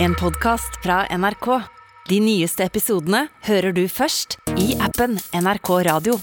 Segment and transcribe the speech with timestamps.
[0.00, 1.46] En podkast fra NRK.
[2.08, 6.14] De nyeste episodene hører du først i appen NRK Radio.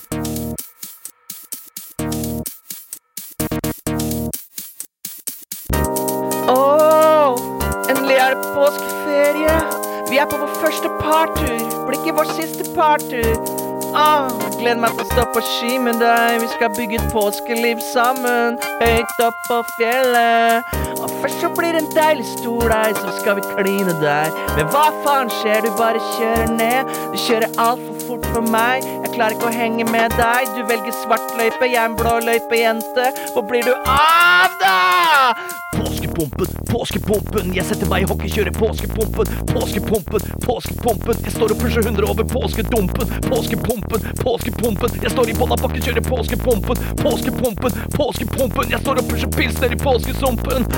[6.55, 7.43] Åh,
[7.91, 9.59] endelig er det påskeferie.
[10.07, 11.59] Vi er på vår første partur.
[11.89, 13.64] Blir ikke vår siste partur.
[13.95, 14.27] Åh,
[14.59, 16.41] gleder meg til å stå på ski med deg.
[16.41, 18.57] Vi skal bygge et påskeliv sammen.
[18.81, 20.75] Høyt opp på fjellet.
[20.99, 24.35] Og først så blir det en deilig stor deg, så skal vi kline der.
[24.57, 25.63] Men hva faen skjer?
[25.63, 26.91] Du bare kjører ned.
[27.13, 28.83] Du kjører altfor fort for meg.
[29.05, 30.51] Jeg klarer ikke å henge med deg.
[30.57, 33.11] Du velger svart løype, jeg er en blå løypejente.
[33.31, 35.74] Hvor blir du av, da?
[36.15, 37.49] Påskepumpen, påskepumpen.
[37.55, 39.31] Jeg setter meg i hockeykjøret, påskepumpen.
[39.49, 41.17] Påskepumpen, påskepumpen.
[41.25, 43.09] Jeg står og pusher 100 over påskedumpen.
[43.25, 44.95] Påskepumpen, påskepumpen.
[45.03, 46.79] Jeg står i bånn av bakken, kjører påskepumpen.
[47.01, 48.71] Påskepumpen, påskepumpen.
[48.71, 50.69] Jeg står og pusher pilsner i påskesumpen.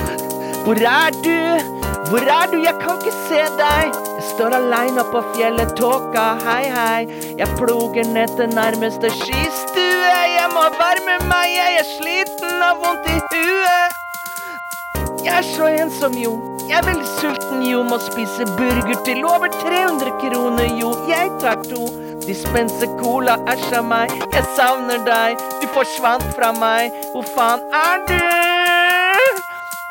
[0.66, 1.38] Hvor er du?
[2.10, 2.58] Hvor er du?
[2.63, 3.94] Jeg kan ikke se deg.
[4.18, 7.05] Jeg står aleine på fjellet, tåka, hei, hei.
[7.38, 10.18] Jeg ploger ned til nærmeste skistue.
[10.34, 14.07] Jeg må varme meg, jeg er sliten og vondt i huet.
[15.28, 16.38] Jeg er så ensom, jo.
[16.70, 17.82] Jeg er veldig sulten, jo.
[17.84, 20.94] Må spise burger til over 300 kroner, jo.
[21.10, 21.90] Jeg tar to.
[22.28, 24.14] Dispense cola, æsj av meg.
[24.32, 25.44] Jeg savner deg.
[25.60, 26.96] Du forsvant fra meg.
[27.12, 28.57] Hvor faen er du?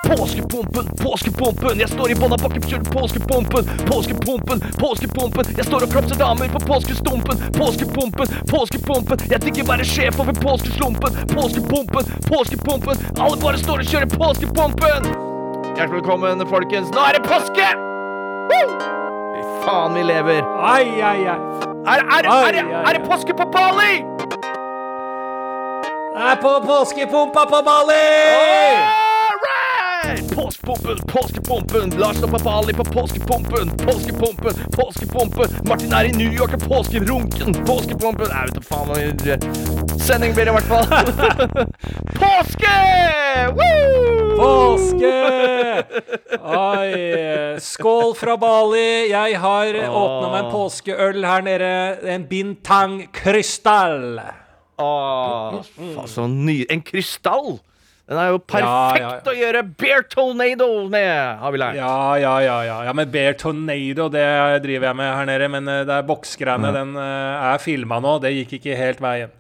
[0.06, 1.78] Påskepumpen, påskepumpen.
[1.80, 3.66] Jeg står i bånn av bakken, kjører påskepumpen.
[3.88, 5.50] Påskepumpen, påskepumpen.
[5.58, 7.40] Jeg står og klapser damer på påskestumpen.
[7.56, 9.24] Påskepumpen, påskepumpen.
[9.32, 11.18] Jeg digger være sjef over påskeslumpen.
[11.34, 13.02] Påskepumpen, påskepumpen.
[13.18, 15.10] Alle bare står og kjører påskepumpen.
[15.76, 16.92] Hjertelig velkommen, folkens.
[16.94, 17.66] Nå er det påske!
[18.52, 20.44] Fy faen, vi lever.
[20.62, 21.40] Ai, ai, ai.
[21.86, 24.04] Er, er, er, er, det- påske på Bali?
[26.16, 29.05] Det er på påskepumpa på Bali!
[30.04, 30.34] Alright!
[30.34, 31.90] Påskepumpen, påskepumpen.
[31.98, 33.70] Lars og Bali på påskepumpen.
[33.76, 35.68] Påskepumpen, påskepumpen.
[35.68, 37.54] Martin er i New York og påskerunken.
[37.66, 40.86] Påskepumpen Jeg vet da faen hva Sending blir det i hvert fall.
[42.20, 42.76] Påske!
[43.56, 44.36] Woo!
[44.36, 45.12] Påske!
[46.44, 47.58] Oi.
[47.62, 49.10] Skål fra Bali.
[49.10, 51.70] Jeg har åpna meg en påskeøl her nede.
[52.16, 54.20] En Bintang Krystall.
[54.76, 57.56] Åh, faen, så ny En krystall!
[58.06, 59.22] Den er jo perfekt ja, ja.
[59.26, 61.78] å gjøre bear tornado med, har vi lært.
[61.80, 62.76] Ja, ja, ja, ja.
[62.86, 64.26] ja men Bear Tornado det
[64.62, 65.48] driver jeg med her nede.
[65.50, 68.12] Men eh, det er boksgreiene, den uh, er filma nå.
[68.22, 69.32] Det gikk ikke helt veien.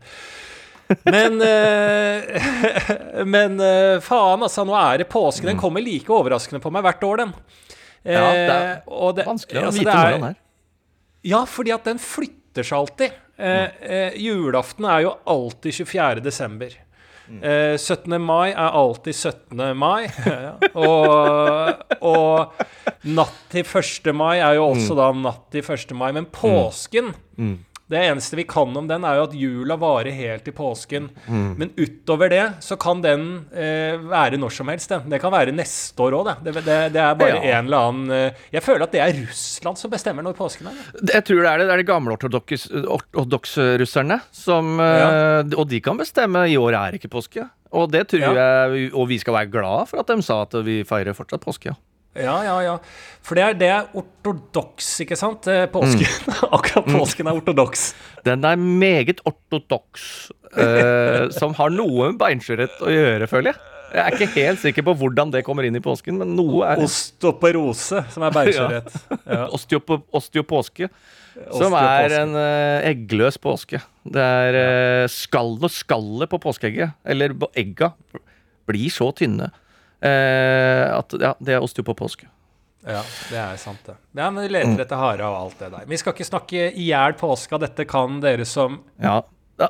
[1.06, 2.48] Men uh,
[3.36, 3.62] Men
[4.02, 4.64] faen, altså.
[4.66, 5.46] Nå er det påske.
[5.46, 7.36] Den kommer like overraskende på meg hvert år, den.
[8.02, 10.40] Ja, det er det- Vanskelig å altså, vite når den er.
[11.26, 13.14] Ja, fordi at den flytter seg alltid.
[13.36, 16.22] Eh, julaften er jo alltid 24.
[16.24, 16.74] desember.
[17.42, 18.20] Eh, 17.
[18.22, 19.76] mai er alltid 17.
[19.76, 20.06] mai.
[20.86, 22.62] Og, og
[23.02, 24.12] natt til 1.
[24.14, 25.94] mai er jo også da natt til 1.
[25.98, 26.12] mai.
[26.16, 27.14] Men påsken
[27.88, 31.04] Det eneste vi kan om den, er jo at jula varer helt til påsken.
[31.30, 34.90] Men utover det så kan den eh, være når som helst.
[34.90, 35.04] Den.
[35.12, 36.34] Det kan være neste år òg, det.
[36.56, 36.78] Det, det.
[36.96, 37.58] Det er bare Ja.
[37.60, 40.74] en eller annen eh, Jeg føler at det er Russland som bestemmer når påsken er.
[40.74, 41.14] jeg.
[41.14, 42.16] Jeg tror det er det, det er de gamle
[43.14, 47.46] ortodoks-russerne som eh, Og de kan bestemme i år er ikke påske.
[47.76, 48.32] Og det tror Ja.
[48.34, 51.70] jeg Og vi skal være glad for at de sa at vi feirer fortsatt påske.
[51.70, 51.74] Ja.
[52.16, 52.74] Ja, ja, ja.
[53.26, 55.48] For det er, det er ortodoks, ikke sant?
[55.72, 56.04] Påsken.
[56.06, 56.50] Påsken.
[56.56, 57.88] Akkurat påsken er ortodoks.
[58.26, 60.04] Den er meget ortodoks,
[60.56, 63.72] eh, som har noe med beinskjørhet å gjøre, føler jeg.
[63.96, 66.82] Jeg er ikke helt sikker på hvordan det kommer inn i påsken, men noe er
[66.82, 68.96] Osteoporose, som er beinskjørhet.
[69.36, 69.46] Ja.
[69.54, 70.86] Osteop osteopåske.
[71.52, 73.80] Som er en eh, eggløs påske.
[74.06, 77.90] Det er uh, skall og skallet på påskeegget, eller egga,
[78.66, 79.65] blir så tynne eh,
[80.04, 82.28] at ja, det er ostehjul på påske.
[82.86, 83.00] Ja,
[83.32, 83.96] det er sant, det.
[84.14, 85.86] Ja, men vi leter etter hare og alt det der.
[85.90, 87.58] Vi skal ikke snakke i hjel påska.
[87.58, 89.22] Dette kan dere som Ja.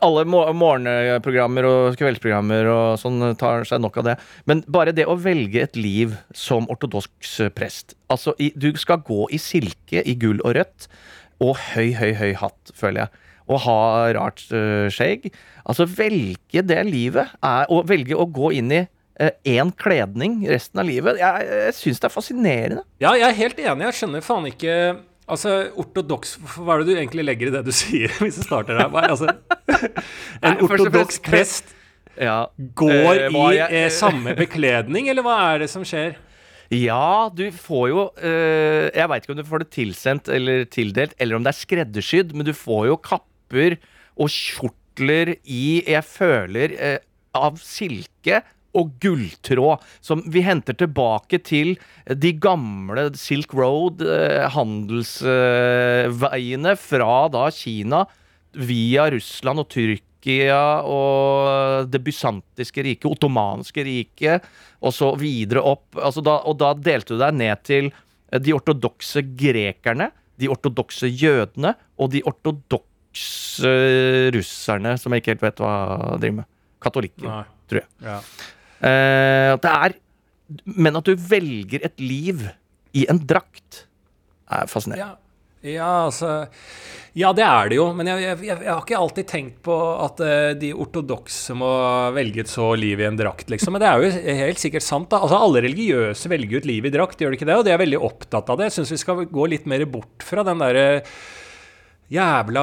[0.03, 4.17] Alle mo- morgenprogrammer og kveldsprogrammer og sånn tar seg nok av det.
[4.45, 9.39] Men bare det å velge et liv som ortodoks prest Altså, du skal gå i
[9.39, 10.89] silke i gull og rødt,
[11.41, 13.23] og høy, høy, høy hatt, føler jeg.
[13.47, 13.79] Og ha
[14.19, 15.31] rart uh, skjegg.
[15.65, 18.83] Altså, velge det livet er og velge å gå inn i
[19.49, 21.17] én kledning resten av livet.
[21.23, 22.83] Jeg, jeg syns det er fascinerende.
[23.01, 23.87] Ja, jeg er helt enig.
[23.89, 24.75] Jeg skjønner faen ikke
[25.27, 28.79] Altså, ortodoks Hva er det du egentlig legger i det du sier, hvis du starter
[28.79, 28.93] der?
[29.09, 29.33] Altså,
[30.47, 31.73] en ortodoks prest
[32.17, 32.47] Ja.
[32.79, 36.15] går uh, i jeg- uh, samme bekledning, eller hva er det som skjer?
[36.71, 41.13] Ja, du får jo uh, Jeg veit ikke om du får det tilsendt eller tildelt,
[41.19, 43.77] eller om det er skreddersydd, men du får jo kapper
[44.17, 46.99] og kjortler i Jeg føler eh,
[47.37, 48.41] av silke
[48.77, 51.75] og gulltråd, som vi henter tilbake til
[52.07, 58.05] de gamle Silk Road, eh, handelsveiene fra da Kina
[58.57, 64.43] via Russland og Tyrkia og det bysantiske riket, ottomanske riket,
[64.83, 65.97] og så videre opp.
[66.01, 67.91] Altså da, og da delte du deg ned til
[68.43, 73.73] de ortodokse grekerne, de ortodokse jødene og de ortodokse
[74.35, 75.75] russerne, som jeg ikke helt vet hva
[76.21, 76.47] driver med.
[76.83, 77.45] Katolikker, Nei.
[77.71, 77.89] tror jeg.
[78.05, 78.19] Ja.
[78.81, 79.95] Eh, at det er
[80.79, 82.45] Men at du velger et liv
[82.97, 83.85] i en drakt,
[84.47, 85.17] er fascinerende.
[85.67, 85.73] Ja.
[85.75, 86.47] ja, altså
[87.17, 87.89] Ja, det er det jo.
[87.97, 89.75] Men jeg, jeg, jeg, har ikke alltid tenkt på
[90.05, 91.69] at uh, de ortodokse må
[92.17, 93.75] velge et så liv i en drakt, liksom.
[93.75, 95.21] Men det er jo helt sikkert sant, da.
[95.25, 97.59] Altså, alle religiøse velger jo et liv i drakt, gjør de ikke det?
[97.59, 98.71] Og de er veldig opptatt av det.
[98.71, 100.87] Jeg syns vi skal gå litt mer bort fra den derre
[102.13, 102.63] Jævla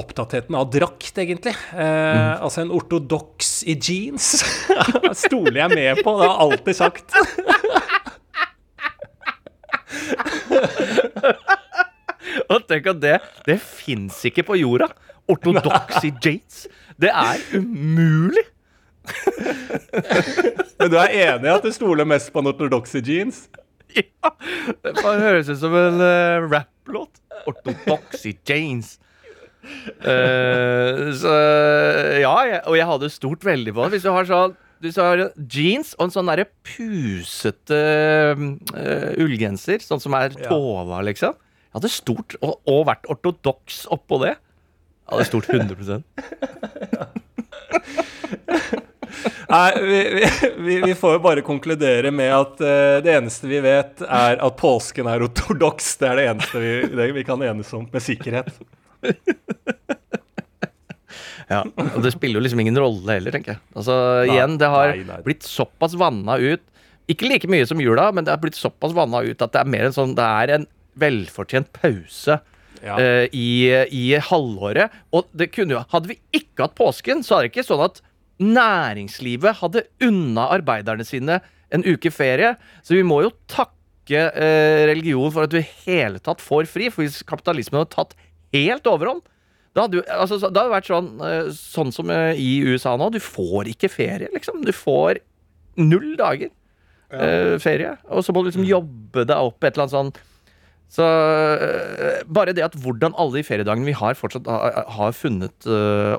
[0.00, 1.52] opptattheten av drakt, egentlig.
[1.76, 4.30] Eh, Altså en ortodoks i jeans
[5.26, 6.14] stoler jeg med på.
[6.16, 7.12] Det har jeg alltid sagt.
[12.48, 13.16] Og tenk at det,
[13.46, 14.88] det fins ikke på jorda.
[15.30, 16.64] Ortodoks i jeans.
[17.00, 18.44] Det er umulig.
[20.78, 23.44] Men du er enig i at du stoler mest på en ortodoks i jeans?
[23.92, 24.30] Ja,
[24.80, 26.46] det bare høres ut som en uh,
[26.82, 27.20] rapplåt.
[27.46, 28.98] Ortodoks i jeans.
[29.62, 31.32] Eh, så
[32.18, 33.90] ja, jeg, og jeg hadde stort veldig på det.
[33.94, 37.76] Hvis du har sånn du har jeans og en sånn derre pusete
[38.34, 40.48] uh, ullgenser, sånn som er Ja.
[40.50, 41.36] Tova, liksom.
[41.38, 44.34] Jeg hadde stort, og, og vært ortodoks oppå det.
[44.34, 46.02] Jeg hadde stort 100
[49.52, 50.00] Nei, vi,
[50.58, 54.58] vi, vi, får jo bare konkludere med at uh, det eneste vi vet, er at
[54.60, 55.94] påsken er ortodoks.
[56.00, 58.52] Det er det eneste vi, det vi kan enes om med sikkerhet.
[61.50, 63.62] Ja, og det spiller jo liksom ingen rolle heller, tenker jeg.
[63.76, 63.96] Altså,
[64.28, 65.18] igjen, det har nei, nei.
[65.26, 66.62] blitt såpass vanna ut
[67.10, 69.72] Ikke like mye som jula, men det har blitt såpass vanna ut at det er
[69.74, 70.66] mer en sånn Det er en
[71.02, 72.38] velfortjent pause
[72.82, 72.96] Ja.
[72.98, 74.94] eh, i, i halvåret.
[75.14, 78.02] Og det kunne jo Hadde vi ikke hatt påsken, så er det ikke sånn at
[78.42, 81.40] næringslivet hadde unna arbeiderne sine
[81.72, 82.54] en uke ferie.
[82.84, 86.90] Så vi må jo takke eh, religion for at du i hele tatt får fri.
[86.92, 88.16] For hvis kapitalismen hadde tatt
[88.52, 89.22] helt overhånd,
[89.72, 93.08] da hadde, altså, det hadde vært sånn, eh, sånn som eh, i USA nå.
[93.14, 94.60] Du får ikke ferie, liksom.
[94.66, 95.22] Du får
[95.80, 96.50] null dager
[97.12, 97.96] eh, ferie.
[98.12, 100.12] Og så må du liksom jobbe deg opp et eller annet sånn
[100.92, 105.68] Så eh, bare det at hvordan alle de feriedagene vi har, fortsatt har, funnet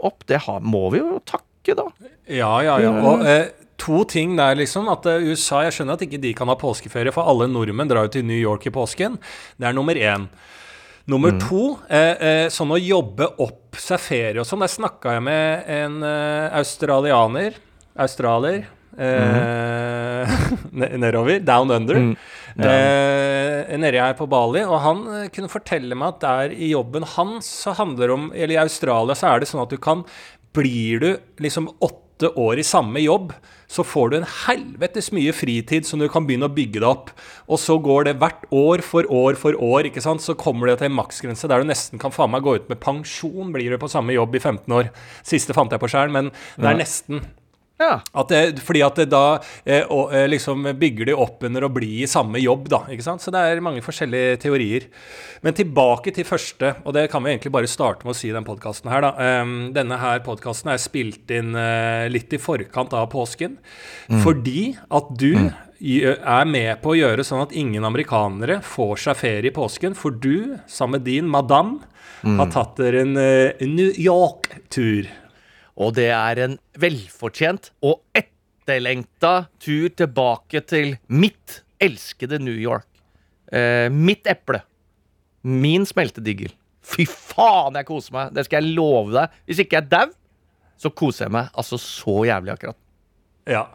[0.01, 1.85] opp, det har, må vi jo takke, da.
[2.27, 2.91] Ja, ja, ja.
[2.99, 3.47] Og eh,
[3.79, 4.89] to ting der, liksom.
[4.91, 8.09] At eh, USA Jeg skjønner at ikke de kan ha påskeferie, for alle nordmenn drar
[8.09, 9.15] jo til New York i påsken.
[9.57, 10.27] Det er nummer én.
[11.07, 14.63] Nummer to, eh, eh, sånn å jobbe opp seg ferie og sånn.
[14.63, 17.57] Der snakka jeg med en eh, australianer.
[17.99, 18.67] Australier.
[18.93, 20.37] Eh,
[20.79, 21.39] ne- nedover.
[21.43, 21.95] Down under.
[21.95, 22.15] Mm.
[22.55, 24.61] Eh, nede her på Bali.
[24.63, 28.61] Og han kunne fortelle meg at der i jobben hans så handler om Eller i
[28.63, 30.05] Australia så er det sånn at du kan
[30.53, 31.09] Blir du
[31.43, 33.33] liksom åtte år i samme jobb,
[33.67, 37.11] så får du en helvetes mye fritid som du kan begynne å bygge deg opp.
[37.49, 40.23] Og så går det hvert år for år for år, ikke sant.
[40.23, 42.81] Så kommer det til en maksgrense der du nesten kan faen meg gå ut med
[42.83, 44.93] pensjon, blir du på samme jobb i 15 år.
[45.25, 47.25] Siste fant jeg på sjøl, men det er nesten.
[47.81, 47.93] Ja.
[48.13, 51.71] At det, fordi at det da eh, og, eh, liksom bygger de opp under å
[51.73, 52.83] bli i samme jobb, da.
[52.93, 53.23] ikke sant?
[53.23, 54.85] Så det er mange forskjellige teorier.
[55.45, 58.35] Men tilbake til første, og det kan vi egentlig bare starte med å si i
[58.35, 59.41] den podkasten her, da.
[59.41, 63.57] Um, denne her podkasten er spilt inn uh, litt i forkant av påsken.
[64.21, 65.49] Fordi at du mm.
[65.81, 69.97] er med på å gjøre sånn at ingen amerikanere får seg ferie i påsken.
[69.97, 71.79] For du, sammen med din madam,
[72.23, 75.09] har tatt dere en uh, New York-tur.
[75.81, 82.87] Og det er en velfortjent og etterlengta tur tilbake til mitt elskede New York.
[83.51, 84.61] Eh, mitt eple.
[85.43, 86.53] Min smeltedigel.
[86.83, 88.33] Fy faen, jeg koser meg!
[88.35, 89.35] Det skal jeg love deg.
[89.47, 90.09] Hvis ikke jeg dau,
[90.79, 92.79] så koser jeg meg altså så jævlig akkurat.
[93.47, 93.65] Ja,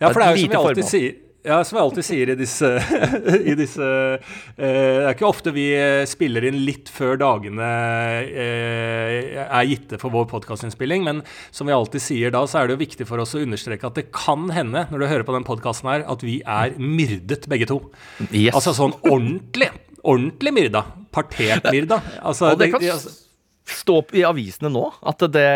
[0.00, 0.90] ja for det er jo som vi alltid formål.
[0.90, 1.14] sier
[1.46, 2.68] ja, som jeg alltid sier i disse,
[3.52, 7.68] i disse eh, Det er ikke ofte vi eh, spiller inn litt før dagene
[8.26, 11.22] eh, er gitte for vår podkastinnspilling, men
[11.54, 13.98] som vi alltid sier da, så er det jo viktig for oss å understreke at
[14.00, 17.68] det kan hende, når du hører på den podkasten her, at vi er myrdet begge
[17.70, 17.78] to.
[18.30, 18.54] Yes.
[18.56, 19.70] Altså sånn ordentlig.
[20.06, 20.82] Ordentlig myrda.
[21.14, 22.00] Partert myrda.
[22.22, 23.22] Altså, og det kan altså-
[23.66, 25.50] stå i avisene nå at det,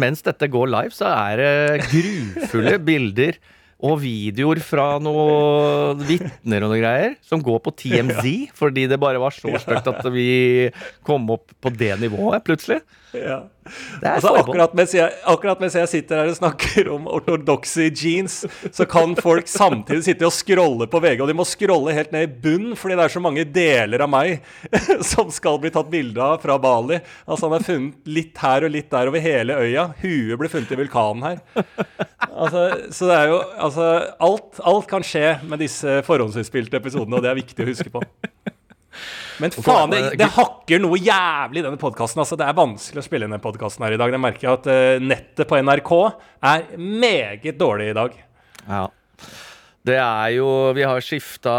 [0.00, 3.38] mens dette går live, så er det grufulle bilder
[3.84, 9.20] og videoer fra noen vitner og noe greier som går på TMZ, fordi det bare
[9.20, 10.70] var så stygt at vi
[11.04, 12.80] kom opp på det nivået plutselig.
[13.24, 13.44] Ja.
[14.04, 18.42] Altså, akkurat, mens jeg, akkurat mens jeg sitter her og snakker om ortodokse jeans,
[18.74, 22.26] så kan folk samtidig sitte og scrolle på VG, og de må scrolle helt ned
[22.26, 24.44] i bunn, fordi det er så mange deler av meg
[25.12, 27.00] som skal bli tatt bilde av fra Bali.
[27.24, 29.88] Altså Han er funnet litt her og litt der over hele øya.
[30.02, 31.40] Huet ble funnet i vulkanen her.
[32.34, 33.88] Altså, så det er jo Altså,
[34.28, 38.02] alt, alt kan skje med disse forhåndsutspilte episodene, og det er viktig å huske på.
[39.42, 42.20] Men faen, det, det hakker noe jævlig i denne podkasten.
[42.22, 44.12] Altså, det er vanskelig å spille inn den podkasten her i dag.
[44.14, 45.90] Det merker jeg at eh, nettet på NRK
[46.52, 48.20] er meget dårlig i dag.
[48.68, 48.84] Ja.
[49.84, 51.52] Det er jo Vi har skifta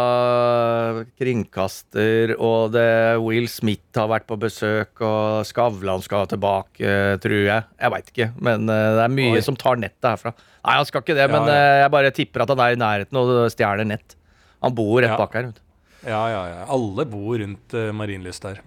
[1.19, 2.85] kringkaster, og det,
[3.21, 7.67] Will Smith har vært på besøk, og Skavlan skal tilbake, tror jeg.
[7.81, 9.43] Jeg veit ikke, men eh, det er mye Oi.
[9.45, 10.33] som tar nettet herfra.
[10.65, 11.59] Nei, han skal ikke det, Ja, men ja.
[11.59, 14.17] eh, jeg bare tipper at han er i nærheten og stjeler nett.
[14.65, 15.19] Han bor rett Ja.
[15.21, 15.51] bak her.
[15.51, 15.61] vet.
[16.05, 16.63] Ja, ja, ja.
[16.71, 18.61] Alle bor rundt uh, Marienlyst der.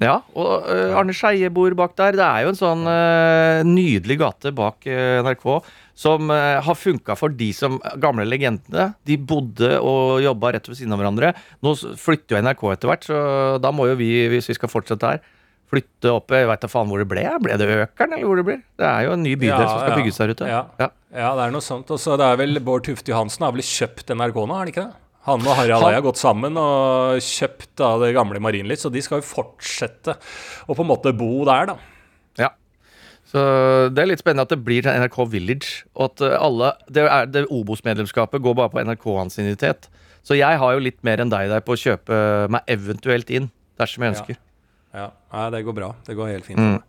[0.00, 2.16] Ja, og uh, Arne Skeie bor bak der.
[2.18, 5.46] Det er jo en sånn uh, nydelig gate bak uh, NRK
[6.00, 8.94] som har funka for de som gamle legendene.
[9.04, 11.34] De bodde og jobba rett ved siden av hverandre.
[11.60, 13.18] Nå flytter jo NRK etter hvert, så
[13.60, 15.20] da må jo vi, hvis vi skal fortsette her,
[15.70, 17.26] flytte opp Jeg veit da faen hvor det ble.
[17.44, 18.62] Ble det Økeren, eller hvor det blir?
[18.80, 20.00] Det er jo en ny bydel Ja, som skal ja.
[20.00, 20.48] bygges der ute.
[20.50, 20.62] Ja.
[20.80, 20.90] Ja.
[21.12, 21.92] Det er noe sånt.
[21.92, 24.72] Og så det er vel Bård Tufte Johansen har vel kjøpt NRK nå, har han
[24.72, 25.09] ikke det?
[25.30, 29.02] Han og Harald Eia har gått sammen og kjøpt da det gamle Marienlyst, så de
[29.04, 30.16] skal jo fortsette
[30.66, 31.76] å på en måte bo der, da.
[32.40, 32.50] Ja.
[33.30, 33.40] Så
[33.94, 35.84] det er litt spennende at det blir NRK Village.
[35.94, 39.86] Og at eh, alle Det, er- det Obos-medlemskapet går bare på NRK-ansiennitet.
[40.26, 42.16] Så jeg har jo litt mer enn deg der på å kjøpe
[42.52, 44.18] meg eventuelt inn, dersom jeg Ja.
[44.18, 44.36] ønsker.
[44.92, 45.94] Ja, Nei, det går bra.
[46.04, 46.58] Det går helt fint.
[46.58, 46.82] Mm.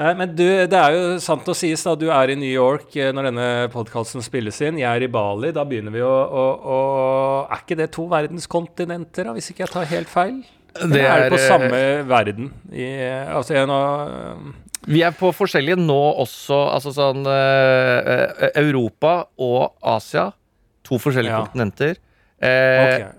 [0.00, 2.94] Nei, men du, det er jo sant å sies da, du er i New York
[2.96, 4.78] eh, når denne podkasten spilles inn.
[4.80, 5.50] Jeg er i Bali.
[5.52, 6.78] Da begynner vi å, å, å
[7.50, 10.38] Er ikke det to verdenskontinenter, da, hvis ikke jeg tar helt feil?
[10.80, 12.48] Det er, det på eh, samme verden?
[12.72, 12.86] I,
[13.34, 19.74] altså, en av Vi er på forskjellige nå også, altså sånn eh, eh, Europa og
[19.98, 20.30] Asia.
[20.88, 21.42] To forskjellige Ja.
[21.44, 22.00] kontinenter.
[22.40, 23.10] Eh, okay.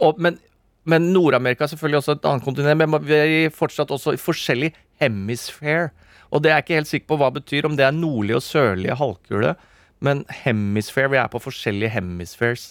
[0.00, 0.40] og, men
[0.82, 2.80] men Nord-Amerika er selvfølgelig også et annet kontinent.
[2.80, 5.92] Men vi er fortsatt også i forskjellig hemisphere.
[6.32, 8.38] Og det er jeg ikke helt sikker på hva det betyr, om det er nordlige
[8.40, 9.54] og sørlige halvkule.
[10.02, 12.70] Men hemisphere, vi er på forskjellige hemispheres.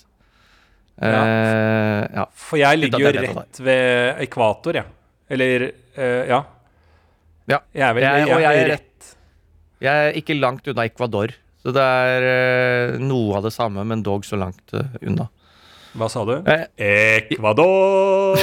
[1.01, 2.25] Eh, ja.
[2.35, 4.89] For jeg ligger jo rett ved ekvator, jeg.
[5.31, 6.41] Eller uh, ja.
[7.49, 7.59] Ja.
[7.73, 9.13] Jeg er vel Jeg- jeg, jeg er rett
[9.81, 11.31] Jeg er ikke langt unna Ecuador.
[11.63, 12.25] Så det er
[12.97, 15.29] uh, noe av det samme, men dog så langt unna.
[15.98, 16.33] Hva sa du?
[16.48, 16.67] Eh,
[17.31, 18.38] Ecuador!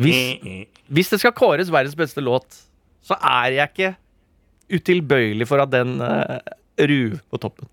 [0.00, 2.62] Hvis- Hvis det skal kåres verdens beste låt,
[3.02, 3.96] så er jeg ikke
[4.76, 6.38] utilbøyelig for at den uh,
[6.78, 7.68] ruver på toppen.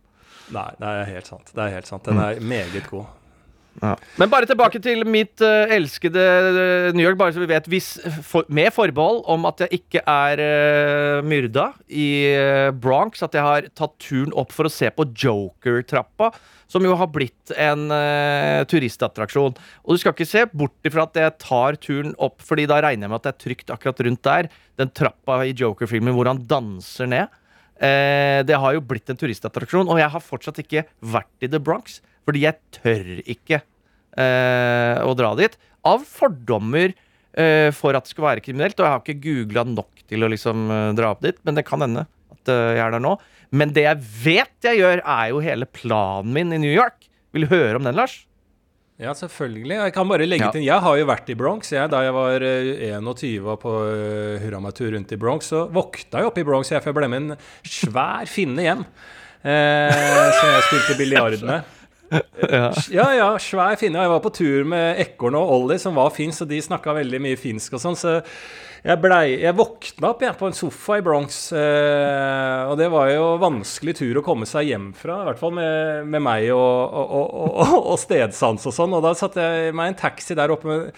[0.54, 1.52] Nei, det er helt sant.
[1.54, 2.04] Det er helt sant.
[2.06, 3.06] Den er meget god.
[3.82, 7.68] Men bare tilbake til mitt uh, elskede eh, New York, bare så vi vet.
[7.72, 13.24] Hvis, for, med forbehold om at jeg ikke er uh, myrda i uh, Bronx.
[13.26, 16.32] At jeg har tatt turen opp for å se på Joker-trappa,
[16.72, 17.86] som jo har blitt en
[18.70, 19.54] turistattraksjon.
[19.84, 23.06] Og du skal ikke se bort ifra at jeg tar turen opp, Fordi da regner
[23.06, 24.50] jeg med at det er trygt akkurat rundt der.
[24.82, 27.38] Den trappa i Joker-filmen hvor han danser ned.
[27.78, 32.00] Det har jo blitt en turistattraksjon, og jeg har fortsatt ikke vært i The Bronx.
[32.24, 33.62] Fordi jeg tør ikke
[34.18, 35.56] eh, å dra dit.
[35.88, 36.94] Av fordommer
[37.36, 38.78] eh, for at det skal være kriminelt.
[38.80, 41.66] Og jeg har ikke googla nok til å liksom eh, dra opp dit, men det
[41.68, 43.16] kan hende at eh, jeg er der nå.
[43.54, 47.10] Men det jeg vet jeg gjør, er jo hele planen min i New York.
[47.34, 48.22] Vil du høre om den, Lars?
[49.02, 49.74] Ja, selvfølgelig.
[49.82, 50.52] Jeg kan bare legge Ja.
[50.54, 51.72] til Jeg har jo vært i Bronx.
[51.74, 56.22] Jeg, da jeg var eh, 21 og på uh, hurramatur rundt i Bronx, så vokta
[56.22, 58.84] jeg oppe i Bronx jeg, for jeg ble med en svær finne hjem.
[59.44, 61.72] Eh, som jeg spilte biljard med.
[62.98, 64.04] Ja, ja, svær finne.
[64.04, 67.22] Jeg var på tur med Ekorn og Ollie, som var finsk, og de snakka veldig
[67.24, 68.20] mye finsk og sånn, så
[68.84, 73.12] jeg, blei- jeg våkna opp jeg, på en sofa i Bronx, eh, og det var
[73.14, 76.98] jo vanskelig tur å komme seg hjem fra, i hvert fall med, med meg og,
[77.00, 78.96] og, og, og, stedsans og sånn.
[78.98, 80.92] Og da satte jeg meg i en taxi der oppe med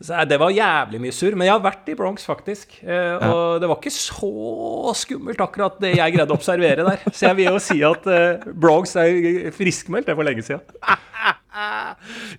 [0.00, 1.36] så eh, Det var jævlig mye surr.
[1.36, 2.78] Men jeg har vært i Bronx, faktisk.
[2.84, 7.04] Eh, og det var ikke så skummelt, akkurat det jeg greide å observere der.
[7.08, 10.80] Så jeg vil jo si at eh, Bronx er friskmeldt, det er for lenge siden.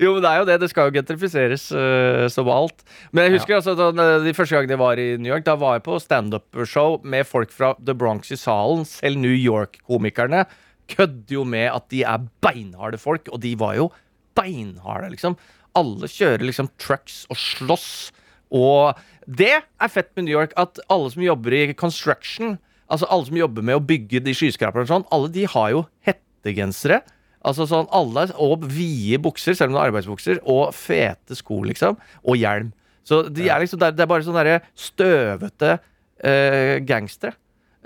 [0.01, 0.57] Jo, men det er jo det.
[0.63, 2.83] Det skal jo gentrifiseres uh, som alt.
[3.11, 5.77] Men jeg husker altså da, de første gangene jeg var i New York, da var
[5.77, 8.85] jeg på standup-show med folk fra The Bronx i salen.
[8.87, 10.45] Selv New York-komikerne
[10.91, 13.91] kødder jo med at de er beinharde folk, og de var jo
[14.37, 15.37] beinharde, liksom.
[15.77, 18.11] Alle kjører liksom trucks og slåss.
[18.51, 22.57] Og det er fett med New York, at alle som jobber i construction,
[22.91, 25.85] altså alle som jobber med å bygge de skyskraperne og sånn, alle de har jo
[26.07, 26.99] hettegensere.
[27.47, 31.97] Altså sånn alle Og vide bukser, selv om det er arbeidsbukser, og fete sko, liksom.
[32.21, 32.71] Og hjelm.
[33.07, 37.33] Så de er liksom, det er, bare sånne støvete uh, gangstere.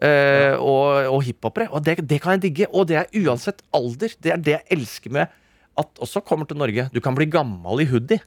[0.03, 1.69] eh, og, og hiphopere.
[1.71, 2.65] Og det, det kan jeg digge.
[2.75, 4.11] Og det er uansett alder.
[4.19, 5.31] Det er det jeg elsker med
[5.79, 6.89] at også kommer til Norge.
[6.91, 8.19] Du kan bli gammel i hoodie.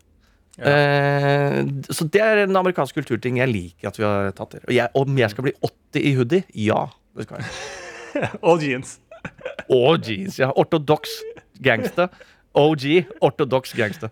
[0.58, 1.60] Eh,
[1.94, 4.64] så det er en amerikansk kulturting jeg liker at vi har tatt til.
[4.66, 6.48] Og jeg, om jeg skal bli 80 i hoodie?
[6.68, 6.86] Ja.
[7.16, 8.32] Det skal jeg.
[8.48, 8.98] Og jeans.
[9.68, 10.50] Og jeans, ja.
[10.56, 11.18] Ortodoks
[11.64, 12.08] gangster.
[12.58, 12.84] OG.
[13.22, 14.10] Ortodoks gangster.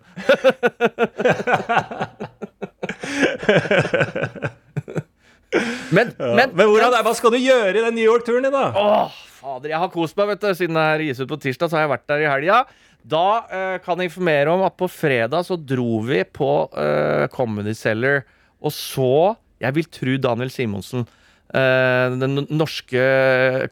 [5.91, 8.67] men, men, Men hvordan, hva skal du gjøre i den New York-turen din, da?
[8.77, 10.49] Åh, fader, jeg har kost meg, vet du.
[10.57, 12.61] Siden jeg gis ut på tirsdag, så har jeg vært der i helga.
[13.07, 17.75] Da eh, kan jeg informere om at på fredag så dro vi på eh, Comedy
[17.77, 18.25] Cellar
[18.57, 21.05] og så Jeg vil tro Daniel Simonsen.
[21.53, 23.03] Eh, det n- norske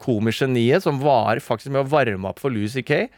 [0.02, 3.08] komisgeniet som var faktisk med å varme opp for Lucy Kay.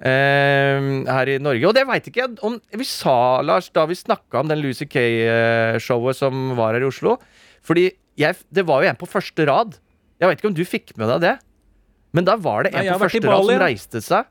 [0.00, 1.66] Uh, her i Norge.
[1.68, 4.86] Og det veit ikke jeg om Vi sa, Lars, da vi snakka om den Lucy
[4.88, 7.18] Kay-showet som var her i Oslo
[7.60, 9.76] Fordi jeg, det var jo en på første rad.
[10.16, 11.34] Jeg veit ikke om du fikk med deg det?
[12.16, 14.30] Men da var det en Nei, på første rad som reiste seg.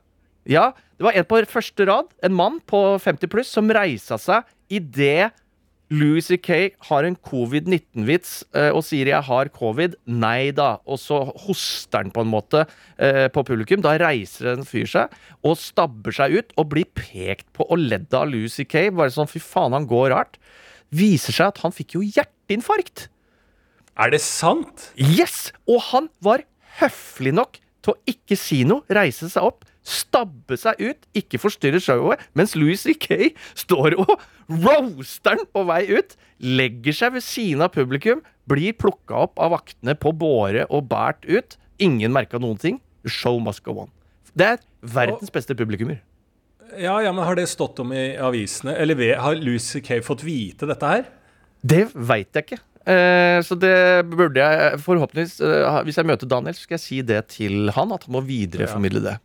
[0.50, 0.64] Ja,
[0.98, 5.30] det var en på første rad, en mann på 50 pluss, som reisa seg idet
[5.90, 6.76] Louis C.K.
[6.86, 9.96] har en covid-19-vits eh, og sier 'jeg har covid'.
[10.06, 10.78] Nei da.
[10.86, 12.62] Og så hoster han på en måte
[12.96, 13.82] eh, på publikum.
[13.82, 15.10] Da reiser en fyr seg
[15.42, 18.90] og stabber seg ut og blir pekt på og ledd av Louis C.K.
[18.94, 20.38] Bare sånn 'fy faen, han går rart'.
[20.94, 23.08] Viser seg at han fikk jo hjerteinfarkt.
[23.98, 24.92] Er det sant?
[24.94, 25.50] Yes!
[25.66, 26.46] Og han var
[26.78, 31.80] høflig nok til å ikke si noe, reise seg opp, stabbe seg ut, ikke forstyrre
[31.82, 33.32] showet, mens Louis C.K.
[33.58, 34.12] står og
[34.50, 38.20] roaster den på vei ut, legger seg ved siden av publikum,
[38.50, 41.56] blir plukka opp av vaktene på båre og båret ut.
[41.80, 42.80] Ingen merka noen ting.
[43.08, 43.92] Show must go on.
[44.36, 46.02] Det er verdens beste publikummer.
[46.78, 48.76] Ja, ja, men Har det stått om i avisene?
[48.78, 51.08] Eller har Lucy Kay fått vite dette her?
[51.62, 52.60] Det veit jeg ikke.
[52.88, 57.02] Eh, så det burde jeg forhåpentligvis eh, Hvis jeg møter Daniel, så skal jeg si
[57.04, 57.92] det til han.
[57.92, 59.18] At han må videreformidle det.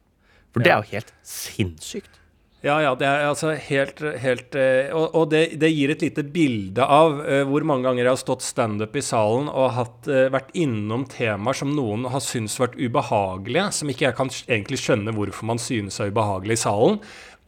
[0.52, 2.22] For det er jo helt sinnssykt.
[2.66, 6.24] Ja, ja, det er altså helt, helt eh, Og, og det, det gir et lite
[6.26, 10.26] bilde av uh, hvor mange ganger jeg har stått standup i salen og hatt, uh,
[10.34, 15.14] vært innom temaer som noen har syntes vært ubehagelige, som ikke jeg kan egentlig skjønne
[15.14, 16.98] hvorfor man synes er ubehagelig i salen.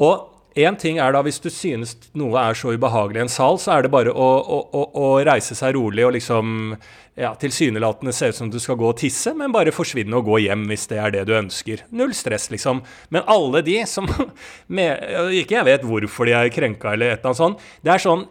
[0.05, 3.59] Og Én ting er da hvis du synes noe er så ubehagelig i en sal,
[3.61, 6.73] så er det bare å, å, å, å reise seg rolig og liksom
[7.17, 10.39] ja, tilsynelatende se ut som du skal gå og tisse, men bare forsvinne og gå
[10.47, 11.85] hjem hvis det er det du ønsker.
[11.93, 12.81] Null stress, liksom.
[13.13, 14.09] Men alle de som
[14.79, 15.05] med,
[15.41, 17.69] Ikke jeg vet hvorfor de er krenka eller et eller annet sånt.
[17.85, 18.25] Det er sånn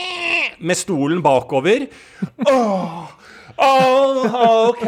[0.68, 1.84] med stolen bakover.
[2.48, 3.08] Åh,
[3.58, 4.36] åh,
[4.70, 4.86] ok.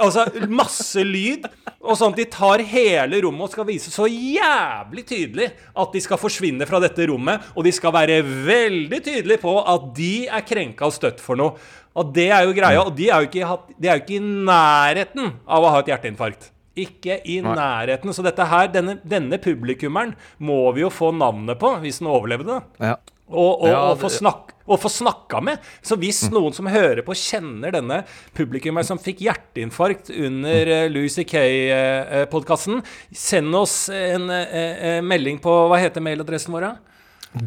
[0.00, 1.48] Altså masse lyd.
[1.80, 5.46] Og sånn at de tar hele rommet og skal vise så jævlig tydelig
[5.80, 7.48] at de skal forsvinne fra dette rommet.
[7.56, 11.56] Og de skal være veldig tydelige på at de er krenka og støtt for noe.
[11.96, 12.84] Og det er jo greia.
[12.84, 15.92] Og de er jo ikke, de er jo ikke i nærheten av å ha et
[15.94, 16.50] hjerteinfarkt.
[16.80, 18.12] Ikke i nærheten.
[18.14, 22.60] Så dette her, denne, denne publikummeren må vi jo få navnet på hvis den overlevde.
[22.80, 22.94] Ja.
[23.30, 25.58] Og, og, Ja, og, få det- og få snakka med.
[25.82, 28.04] Så hvis noen som hører på, kjenner denne
[28.36, 35.54] publikummeren som fikk hjerteinfarkt under uh, Louis Kay-podkasten, send oss en eh, eh, melding på
[35.70, 36.68] Hva heter mailadressen vår?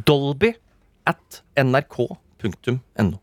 [0.07, 0.53] Dolby
[1.07, 3.19] at nrk.no.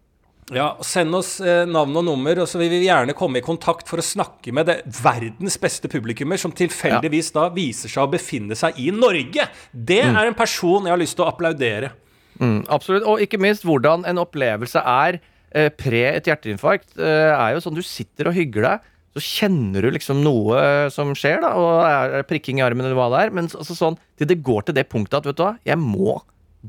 [0.50, 3.86] Ja, Send oss eh, navn og nummer, og så vil vi gjerne komme i kontakt
[3.90, 8.58] for å snakke med det verdens beste publikummer, som tilfeldigvis da viser seg å befinne
[8.58, 9.46] seg i Norge.
[9.70, 11.92] Det er en person jeg har lyst til å applaudere.
[12.40, 13.04] Mm, absolutt.
[13.08, 15.20] Og ikke minst hvordan en opplevelse er
[15.52, 16.96] eh, pre et hjerteinfarkt.
[16.98, 20.60] Eh, er jo sånn du sitter og hygger deg, så kjenner du liksom noe
[20.94, 23.32] som skjer, da, og er prikking i armen eller hva det er.
[23.34, 26.20] Men altså sånn, til det går til det punktet at vet du hva, jeg må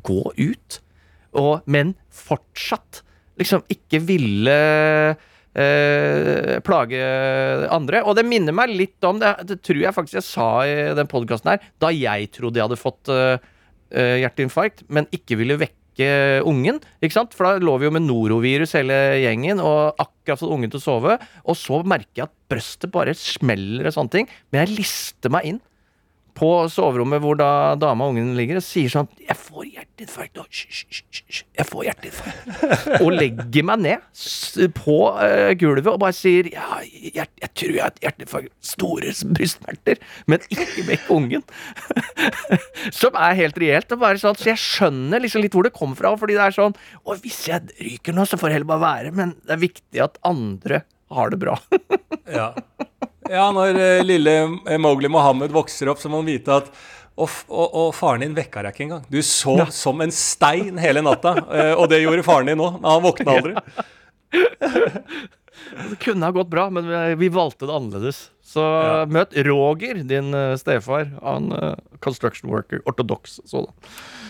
[0.07, 0.79] gå ut.
[1.37, 3.03] Og, men fortsatt
[3.39, 4.57] liksom ikke ville
[5.53, 7.01] eh, plage
[7.71, 8.03] andre.
[8.05, 11.09] Og det minner meg litt om det, det tror jeg faktisk jeg sa i den
[11.11, 13.49] podkasten her, da jeg trodde jeg hadde fått eh, eh,
[13.91, 15.77] hjerteinfarkt, men ikke ville vekke
[16.47, 16.79] ungen.
[17.03, 17.35] ikke sant?
[17.35, 20.85] For da lå vi jo med norovirus hele gjengen og akkurat fått ungen til å
[20.85, 21.17] sove.
[21.43, 24.31] Og så merker jeg at brøstet bare smeller og sånne ting.
[24.49, 25.61] Men jeg lister meg inn
[26.37, 29.65] på soverommet hvor da dama og ungen ligger og sier sånn 'Jeg får
[29.99, 30.45] hjerteinfarkt nå.
[31.57, 37.31] Jeg får hjerteinfarkt.' og legger meg ned på uh, gulvet og bare sier 'Ja, hjert,
[37.41, 38.51] jeg tror jeg har et hjerteinfarkt.
[38.61, 41.43] Store brystsmerter, men ikke vekk ungen'.
[43.01, 43.91] Som er helt reelt.
[43.91, 46.13] Sånn, så jeg skjønner liksom litt hvor det kommer fra.
[46.17, 46.75] Fordi det er sånn
[47.05, 49.13] Og hvis jeg ryker nå, så får det heller bare være.
[49.15, 51.59] Men det er viktig at andre har det bra.
[52.31, 52.53] Ja.
[53.27, 54.33] ja, når uh, lille
[54.79, 56.69] Mowgli Mohammed vokser opp, så må han vite at
[57.19, 59.03] Og, og, og faren din vekka deg ikke engang.
[59.11, 61.35] Du sov som en stein hele natta.
[61.51, 62.79] eh, og det gjorde faren din òg.
[62.85, 63.55] Han våkna aldri.
[65.71, 66.87] Det kunne ha gått bra, men
[67.19, 68.29] vi, valgte det annerledes.
[68.51, 69.05] Så Ja.
[69.07, 71.07] møt Roger, din eh, stefar.
[71.23, 73.71] Han eh, construction worker, ortodoks sådan.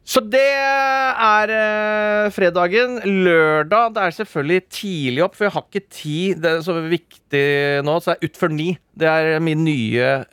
[0.06, 3.00] Så det er eh, fredagen.
[3.26, 6.42] Lørdag det er selvfølgelig tidlig opp, for jeg har ikke tid.
[6.44, 7.44] Det er så viktig
[7.88, 8.76] nå, så er utfor ni.
[8.98, 10.26] Det er min nye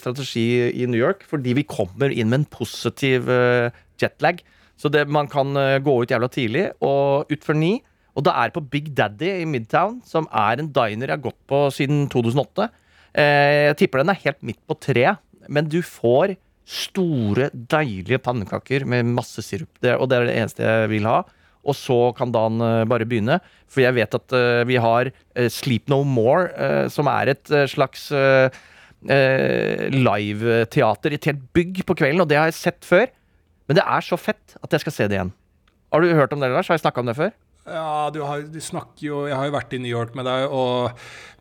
[0.00, 3.28] strategi i New York, fordi vi kommer inn med en positiv
[4.00, 4.40] jetlag.
[4.78, 7.78] Så det, man kan gå ut jævla tidlig, og utfor ni.
[8.18, 11.22] Og da er det på Big Daddy i Midtown, som er en diner jeg har
[11.28, 12.66] gått på siden 2008.
[13.14, 16.34] Eh, jeg tipper den er helt midt på treet, men du får
[16.68, 19.70] store, deilige pannekaker med masse sirup.
[19.80, 21.22] Det, og det er det eneste jeg vil ha.
[21.68, 23.38] Og så kan dagen eh, bare begynne.
[23.70, 25.12] For jeg vet at eh, vi har
[25.54, 28.08] Sleep No More, som er et slags
[29.94, 33.06] live-teater i et helt bygg på kvelden, og det har jeg sett før.
[33.70, 35.30] Men det er så fett at jeg skal se det igjen.
[35.92, 36.66] Har du hørt om det, Lars?
[36.66, 37.30] Har jeg snakka om det før?
[37.68, 40.46] Ja, du, har, du snakker jo Jeg har jo vært i New York med deg,
[40.48, 40.94] og,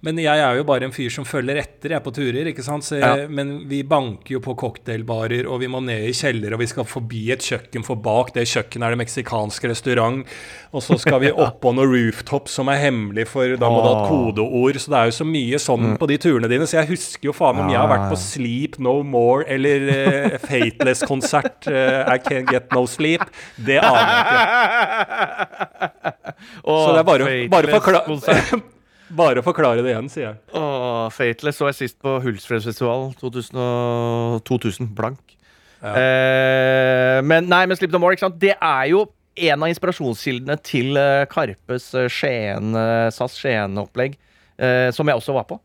[0.05, 2.49] men jeg er jo bare en fyr som følger etter jeg på turer.
[2.51, 2.85] ikke sant?
[2.85, 3.13] Så Ja.
[3.27, 6.85] Men vi banker jo på cocktailbarer, og vi må ned i kjeller, og vi skal
[6.87, 10.21] forbi et kjøkken, for bak det kjøkkenet er det meksikansk restaurant.
[10.75, 13.87] Og så skal vi opp på noe rooftop som er hemmelig, for da må du
[13.87, 14.77] ha et kodeord.
[14.83, 16.67] Så det er jo så mye sånn på de turene dine.
[16.69, 20.37] Så jeg husker jo faen om jeg har vært på Sleep No More eller uh,
[20.45, 23.23] Fateless-konsert, uh, I Can't Get No Sleep.
[23.57, 26.13] Det aner jeg ikke.
[26.63, 28.01] Så det er bare, bare, forkla
[29.21, 30.39] bare forklare det igjen, sier jeg.
[30.57, 33.61] Åh, Fateless så jeg sist på Hulsfredsfestivalen 2000,
[34.47, 35.37] 2000 blank.
[35.81, 35.93] Ja.
[35.93, 38.39] Eh, men nei, men Slip No More, ikke sant?
[38.41, 39.05] det er jo
[39.37, 44.17] en av inspirasjonskildene til eh, Karpes eh, Skien, eh, SAS Skien-opplegg,
[44.57, 45.59] eh, som jeg også var på.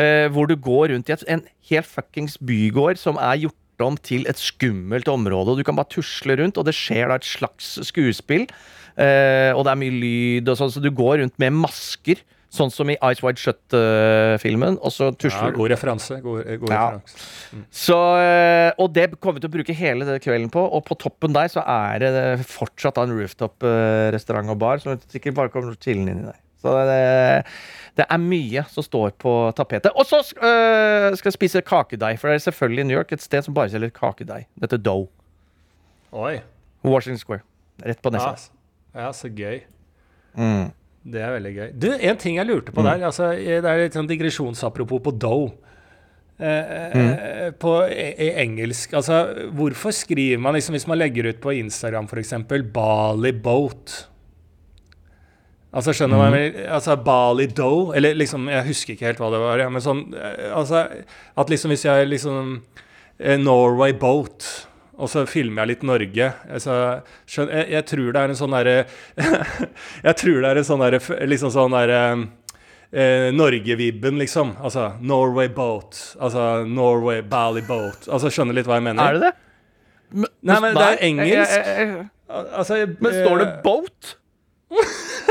[0.00, 3.98] Eh, hvor du går rundt i et, en helt fuckings bygård som er gjort om
[3.98, 5.52] til et skummelt område.
[5.52, 8.46] og Du kan bare tusle rundt, og det skjer da et slags skuespill.
[8.96, 12.20] Eh, og det er mye lyd, og sånn, så du går rundt med masker.
[12.54, 14.76] Sånn som i Ice Wide Shut-filmen.
[14.80, 16.20] og så tusler du god referanse.
[16.22, 16.82] God, god Ja.
[16.92, 17.64] referanse.
[17.72, 20.62] så, eh, og det kommer vi til å bruke hele kvelden på.
[20.72, 25.48] Og på toppen der så er det fortsatt en rooftop-restaurant og bar som sikkert bare
[25.50, 26.38] kommer chillende inn i der.
[26.62, 27.44] Så det,
[27.96, 29.90] det er mye som står på tapetet.
[29.98, 33.20] Og så eh, skal jeg spise kakedeig, for det er selvfølgelig i New York et
[33.20, 34.46] sted som bare selger kakedeig.
[34.58, 35.08] Dette Dough.
[36.14, 36.38] Oi.
[36.84, 37.42] Washington Square.
[37.84, 38.32] Rett på Ja, nesa.
[38.38, 38.50] s-
[38.94, 39.60] ja, så gøy.
[40.38, 40.72] Mm.
[41.04, 41.68] Det er veldig gøy.
[41.76, 43.02] Du, en ting jeg lurte på der.
[43.04, 45.52] Altså, det er litt sånn digresjonsapropos på Doe.
[46.34, 47.52] Eh, mm.
[47.62, 49.20] på e i engelsk Altså,
[49.54, 52.32] hvorfor skriver man liksom Hvis man legger ut på Instagram f.eks.
[52.74, 53.94] Bali Boat
[55.70, 56.58] Altså, skjønner du jeg mener?
[56.74, 59.62] Altså, Bali Doe Eller liksom Jeg husker ikke helt hva det var.
[59.62, 60.82] Ja, men sånn eh, Altså,
[61.38, 62.56] at liksom hvis jeg liksom
[63.20, 64.66] eh, Norway Boat
[64.98, 66.28] og så filmer jeg litt Norge.
[66.50, 66.74] Altså,
[67.26, 68.74] skjøn, jeg, jeg tror det er en sånn derre
[70.08, 72.00] Jeg tror det er en sånn derre Liksom sånn derre
[72.92, 74.54] eh, Norge-vibben, liksom.
[74.62, 75.98] Altså Norway Boat.
[76.22, 78.06] Altså Norway Bali Boat.
[78.08, 79.02] Altså Skjønner litt hva jeg mener?
[79.04, 79.34] Er det det?
[80.46, 81.34] Nei, men det er engelsk.
[81.34, 84.14] jeg- jeg- jeg- Altså, Men står det eh, boat?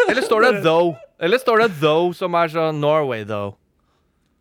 [0.09, 0.95] Eller står det though?
[1.19, 3.55] Eller står det though, som er sånn Norway, though?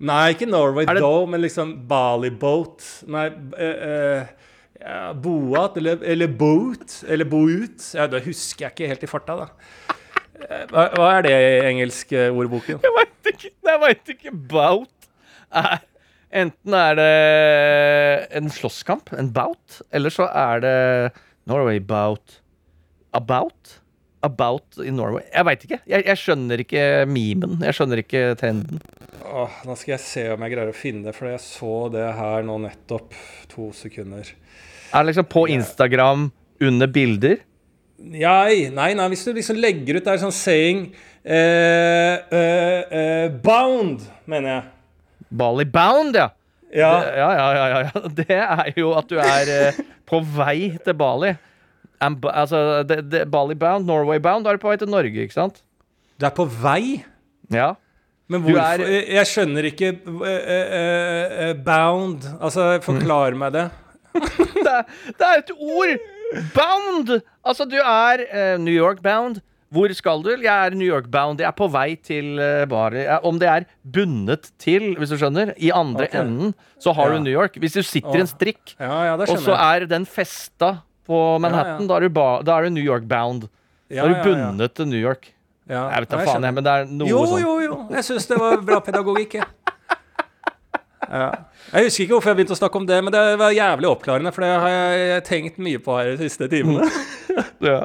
[0.03, 2.83] Nei, ikke Norway though, men liksom Bali Boat.
[3.07, 4.27] Nei, eh, eh,
[4.83, 7.87] ja, Boat eller, eller Boat eller Boot.
[7.95, 9.49] Ja, det husker jeg ikke helt i farta, da.
[10.43, 12.29] Eh, Hva, hva er det i engelsk eh?
[12.29, 13.53] Jeg veit ikke.
[13.71, 14.35] Jeg vet ikke.
[14.53, 15.09] Bout
[15.53, 15.81] er
[16.33, 17.09] Enten er det
[18.39, 20.77] en slåsskamp, en bout, eller så er det
[21.45, 22.39] Norway bout.
[23.13, 23.75] About?
[24.25, 25.27] About in Norway.
[25.29, 25.79] Jeg veit ikke.
[25.93, 27.59] Jeg, jeg skjønner ikke memen.
[27.67, 28.81] Jeg skjønner ikke trenden.
[29.29, 32.07] Åh, nå skal jeg se om jeg greier å finne det, for jeg så det
[32.17, 33.13] her nå nettopp.
[33.53, 34.33] To sekunder.
[34.93, 36.29] Er det liksom på Instagram
[36.61, 37.41] under bilder?
[38.03, 40.85] Nei, nei, nei, hvis du liksom legger ut der sånn saying
[41.23, 44.65] eh, eh, eh, Bound, mener jeg.
[45.33, 46.29] Bali bound, ja.
[46.73, 46.91] Ja.
[47.01, 48.03] Det, ja, ja, ja, ja.
[48.19, 51.35] Det er jo at du er eh, på vei til Bali.
[52.03, 55.25] Amb altså, det, det, Bali bound, Norway bound, da er du på vei til Norge,
[55.25, 55.63] ikke sant?
[56.19, 57.05] Du er på vei?
[57.53, 57.75] Ja.
[58.33, 62.27] Men hvorfor er- jeg, skjønner ikke uh, uh, uh, Bound.
[62.41, 63.67] Altså, forklar meg det.
[64.13, 64.85] Det er,
[65.19, 65.97] det er et ord!
[66.57, 67.11] Bound!
[67.45, 69.41] Altså, du er uh, New York bound.
[69.73, 70.31] Hvor skal du?
[70.37, 71.41] Jeg er New York bound.
[71.41, 73.07] Jeg er på vei til uh, Bali.
[73.25, 76.21] Om det er bundet til, hvis du skjønner, i andre okay.
[76.21, 77.17] enden, så har Ja.
[77.17, 77.57] du New York.
[77.61, 81.89] Hvis du sitter i en strikk, Ja, og så er den festa på Manhattan.
[81.89, 83.49] Da, er du da er du New York bound.
[83.93, 85.33] Ja, Da er du bundet til New York.
[85.69, 87.43] Ja, Jeg vet da faen, jeg, men det er noe Jo, sånn.
[87.43, 87.77] jo, jo.
[87.95, 89.47] Jeg syns det var bra pedagogikk, jeg.
[91.13, 91.27] Ja.
[91.75, 94.31] Jeg husker ikke hvorfor jeg begynte å snakke om det, men det var jævlig oppklarende,
[94.33, 96.89] for det har jeg tenkt mye på her de siste timene.
[97.63, 97.83] Ja.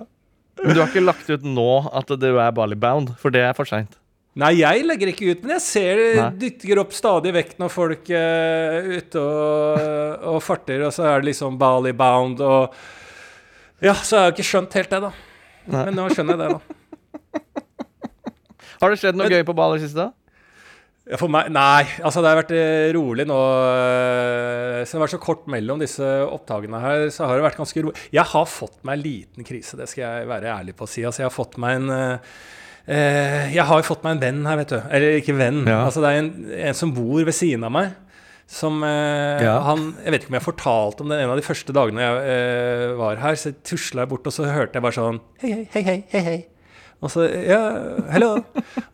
[0.57, 3.69] Men du har ikke lagt ut nå at du er Bali-bound, for det er for
[3.69, 3.93] seint.
[4.37, 8.09] Nei, jeg legger ikke ut, men jeg ser det dytter opp stadig vekk når folk
[8.13, 12.73] er ute og, og farter, og så er det liksom Bali bound og
[13.85, 15.11] Ja, så har jeg ikke skjønt helt det, da.
[15.69, 15.83] Nei.
[15.91, 17.43] Men nå skjønner jeg det, da.
[18.81, 20.09] Har det skjedd noe Men- gøy på Bali siste?
[21.15, 23.37] For meg Nei, altså det har vært eh, rolig nå.
[23.37, 27.59] Siden Så det har vært så kort mellom disse opptakene her, så har det vært
[27.61, 28.01] ganske rolig.
[28.11, 31.05] Jeg har fått meg en liten krise, det skal jeg være ærlig på å si.
[31.07, 32.33] Altså, jeg har fått meg en eh,
[32.91, 34.81] eh, Jeg har fått meg en venn her, vet du.
[34.89, 35.63] Eller ikke venn.
[35.67, 35.85] Ja.
[35.87, 36.33] Altså, det er en,
[36.71, 37.95] en som bor ved siden av meg.
[38.47, 39.57] Som eh, Ja.
[39.67, 42.35] han Jeg vet ikke om jeg fortalte om det en av de første dagene jeg
[42.35, 43.39] eh, var her.
[43.39, 46.37] Så tusla jeg bort, og så hørte jeg bare sånn hei, hei, hei, hei, hei.
[46.97, 47.59] Og så Ja,
[48.09, 48.31] hello.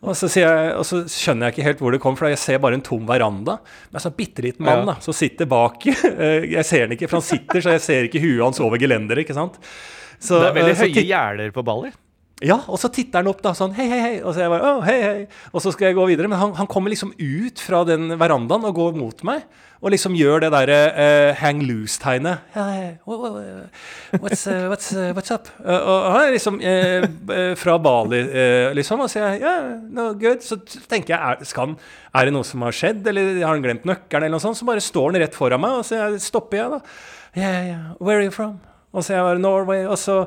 [0.02, 2.28] og, så jeg, og så skjønner jeg ikke helt hvor det kom fra.
[2.32, 5.48] Jeg ser bare en tom veranda med en sånn bitte liten mann da, som sitter
[5.48, 5.86] bak.
[6.54, 9.24] Jeg ser han ikke, for han sitter, så jeg ser ikke huet hans over gelenderet.
[9.24, 9.56] ikke sant?
[10.20, 11.90] Så, Det er veldig eh, så høye gjerder på Bali.
[12.44, 14.14] Ja, og så titter han opp da, sånn hei, hei, hei.
[14.22, 15.20] Og så jeg bare, å, hei, hei.
[15.54, 16.28] Og så skal jeg gå videre.
[16.28, 19.46] Men han, han kommer liksom ut fra den verandaen og går mot meg.
[19.84, 22.44] Og liksom gjør det derre uh, hang loose-tegnet.
[22.54, 25.50] Hey, wha- wha- what's, uh, what's, uh, what's up?
[25.60, 26.56] Og han er liksom
[27.60, 28.22] fra Bali,
[28.78, 29.02] liksom.
[29.04, 29.54] Og så jeg ja,
[29.92, 30.40] no good.
[30.44, 30.56] Så
[30.88, 31.76] tenker jeg, er, skal han,
[32.16, 33.04] er det noe som har skjedd?
[33.12, 34.24] Eller har han glemt nøkkelen?
[34.24, 34.56] eller noe sånt?
[34.60, 36.80] Så bare står han rett foran meg, og så stopper jeg, da.
[37.34, 38.60] Yeah, yeah, where are you from?
[38.94, 39.84] Og så jeg bare Norway.
[39.90, 40.22] Og så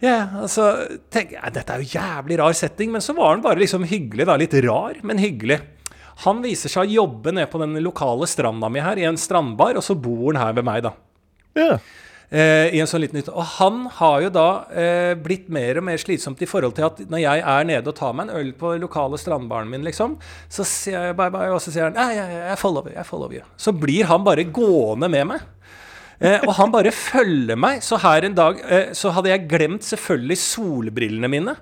[0.00, 0.66] ja, altså
[1.12, 4.26] tenk, ja, Dette er jo jævlig rar setting, men så var han bare liksom hyggelig.
[4.30, 5.60] da, Litt rar, men hyggelig.
[6.24, 9.78] Han viser seg å jobbe ned på den lokale stranda mi her, i en strandbar,
[9.80, 10.94] og så bor han her ved meg, da.
[11.56, 11.74] Ja.
[12.30, 13.32] Eh, I en sånn liten hytte.
[13.34, 17.00] Og han har jo da eh, blitt mer og mer slitsomt i forhold til at
[17.10, 20.14] når jeg er nede og tar meg en øl på lokale strandbaren min, liksom,
[20.46, 22.98] så sier jeg bye bye, og så sier han ja, ja, ja, jeg follower you,
[23.00, 23.42] jeg follow you.
[23.58, 25.48] Så blir han bare gående med meg.
[26.20, 27.80] Eh, og han bare følger meg.
[27.84, 31.56] Så her en dag eh, så hadde jeg glemt selvfølgelig solbrillene mine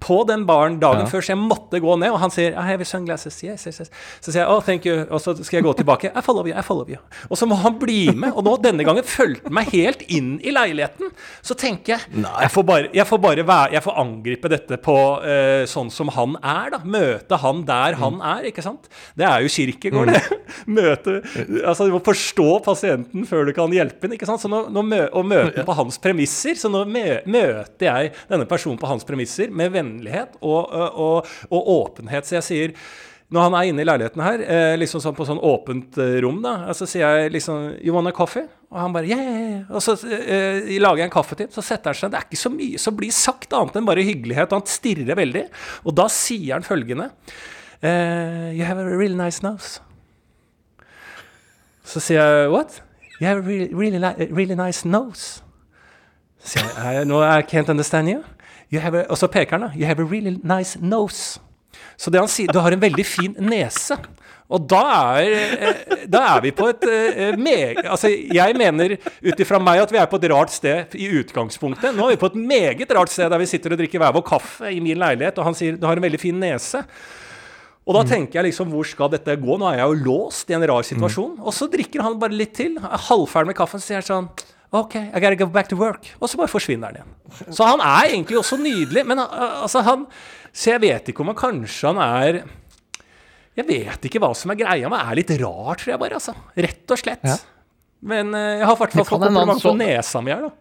[0.00, 1.10] på den baren dagen Ja.
[1.10, 2.10] før, så jeg måtte gå ned.
[2.12, 3.38] Og han sier I have sunglasses.
[3.44, 3.90] Yes, yes, yes.
[4.20, 5.06] Så sier jeg oh, thank you.
[5.10, 6.10] Og så skal jeg gå tilbake.
[6.14, 6.98] I follow you, I follow you.
[7.30, 8.32] Og så må han bli med.
[8.34, 11.12] Og nå denne gangen fulgte han meg helt inn i leiligheten.
[11.42, 14.96] Så tenker jeg jeg får bare, jeg får bare være, jeg får angripe dette på
[15.24, 16.80] uh, sånn som han er, da.
[16.84, 18.88] Møte han der han er, ikke sant.
[19.16, 20.22] Det er jo Kirkegård, det.
[20.78, 21.20] Møte
[21.64, 24.42] Altså, du må forstå pasienten før du kan hjelpe ham, ikke sant.
[24.42, 26.58] Så nå, nå mø, og møte på hans premisser.
[26.58, 31.34] Så nå mø, møter jeg denne personen på hans premisser med vennlighet og, og, og,
[31.52, 32.24] og åpenhet.
[32.26, 32.78] Så jeg sier
[33.34, 36.36] når han er inne i leiligheten her, eh, liksom sånn på sånn åpent eh, rom,
[36.44, 38.44] da, og så sier jeg liksom You want a coffee?
[38.70, 39.64] Og han bare yeah.
[39.74, 42.12] Og så eh, lager jeg en kaffe til, så setter han seg.
[42.12, 45.18] Det er ikke så mye som blir sagt annet enn bare hyggelighet, og han stirrer
[45.18, 45.44] veldig.
[45.88, 47.08] Og da sier han følgende
[47.80, 49.80] eh, You have a really nice nose.
[51.84, 52.80] Så sier jeg What?
[53.20, 55.40] You have a really, really, really nice nose.
[56.44, 58.22] Så sier jeg "I- No, I can't understand you.
[58.74, 59.78] You have a, og så peker han, da.
[59.78, 61.40] You have a really nice nose.
[61.96, 63.98] Så det han sier Du har en veldig fin nese.
[64.52, 64.82] Og da
[65.16, 67.80] er, eh, da er vi på et eh, meg...
[67.80, 71.96] Altså, jeg mener ut ifra meg at vi er på et rart sted i utgangspunktet.
[71.96, 74.26] Nå er vi på et meget rart sted der vi sitter og drikker hver vår
[74.28, 76.84] kaffe i min leilighet, og han sier du har en veldig fin nese.
[77.84, 79.56] Og da tenker jeg liksom, hvor skal dette gå?
[79.60, 81.34] Nå er jeg jo låst i en rar situasjon.
[81.40, 82.78] Og så drikker han bare litt til.
[82.80, 84.30] er Halvferdig med kaffen, så sier han sånn
[84.74, 86.08] OK, I gotta go back to work.
[86.18, 87.54] Og så bare forsvinner han igjen.
[87.54, 90.08] Så han er egentlig også nydelig, men uh, altså han
[90.50, 92.40] Så jeg vet ikke om han kanskje han er
[93.54, 96.34] Jeg vet ikke hva som er greia, men er litt rar, tror jeg bare, altså.
[96.66, 97.22] Rett og slett.
[97.22, 97.38] Ja.
[98.02, 100.58] Men uh, jeg har i hvert fall fått han kompliment på nesa mi her, da.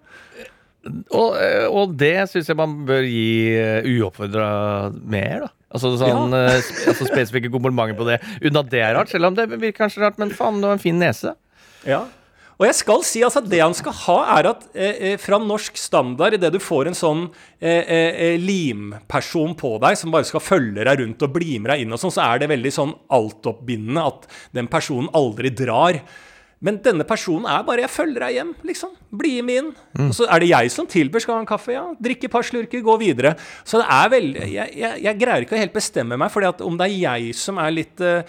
[1.16, 4.48] Og, eh, og det syns jeg man bør gi uoppfordra
[4.92, 5.54] mer, da.
[5.74, 6.58] Altså sånn ja.
[6.60, 9.10] altså spesifikke komplimenter på det, uten at det er rart.
[9.10, 11.34] Selv om det virker kanskje rart, men faen, du har en fin nese.
[11.88, 12.04] Ja.
[12.60, 15.78] Og jeg skal si altså det han skal ha, er at eh, eh, fra norsk
[15.80, 17.24] standard, idet du får en sånn
[17.60, 21.74] eh, eh, eh, limperson på deg som bare skal følge deg rundt og bli med
[21.74, 26.04] deg inn og sånn, så er det veldig sånn altoppbindende at den personen aldri drar.
[26.64, 28.90] Men denne personen er bare 'jeg følger deg hjem', liksom.
[29.12, 29.72] Bli med inn.
[30.00, 31.22] Og så er det jeg som tilbyr.
[31.22, 31.74] Skal ha en kaffe?
[31.74, 31.94] Ja.
[32.02, 33.36] Drikke et par slurker, gå videre.
[33.66, 36.78] Så det er veldig Jeg, jeg, jeg greier ikke å helt bestemme meg, for om
[36.78, 38.24] det er jeg som er litt uh,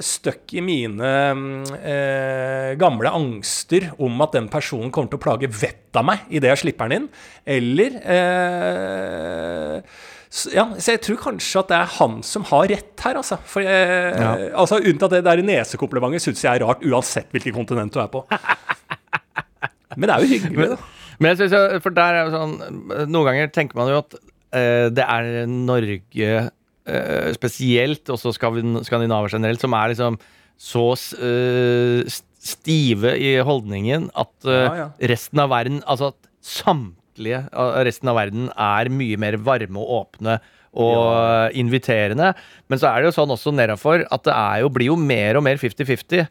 [0.00, 5.50] stuck i mine mm, eh, gamle angster om at den personen kommer til å plage
[5.50, 7.08] vettet av meg idet jeg slipper den inn,
[7.56, 9.76] eller eh,
[10.34, 13.36] så, ja, så jeg tror kanskje at det er han som har rett her, altså.
[13.46, 14.32] For jeg, Ja.
[14.64, 18.24] altså Unntatt det der nesekomplimentet syns jeg er rart, uansett hvilket kontinent du er på.
[19.96, 20.78] Men det er jo hyggelig, da.
[21.22, 22.54] Men jeg synes jo, for der er jo sånn
[23.12, 24.16] Noen ganger tenker man jo at
[24.58, 30.18] eh, det er Norge eh, spesielt, også Skandin- skandinaver generelt, som er liksom
[30.58, 30.82] så
[31.22, 32.10] eh,
[32.44, 34.90] stive i holdningen at eh, Ja, ja.
[35.14, 37.00] resten av verden Altså at samtlige
[37.52, 40.38] av resten av verden er mye mer varme og åpne
[40.74, 42.32] og inviterende.
[42.68, 45.38] Men så er det jo sånn også nedafor at det er jo, blir jo mer
[45.38, 46.26] og mer 50-50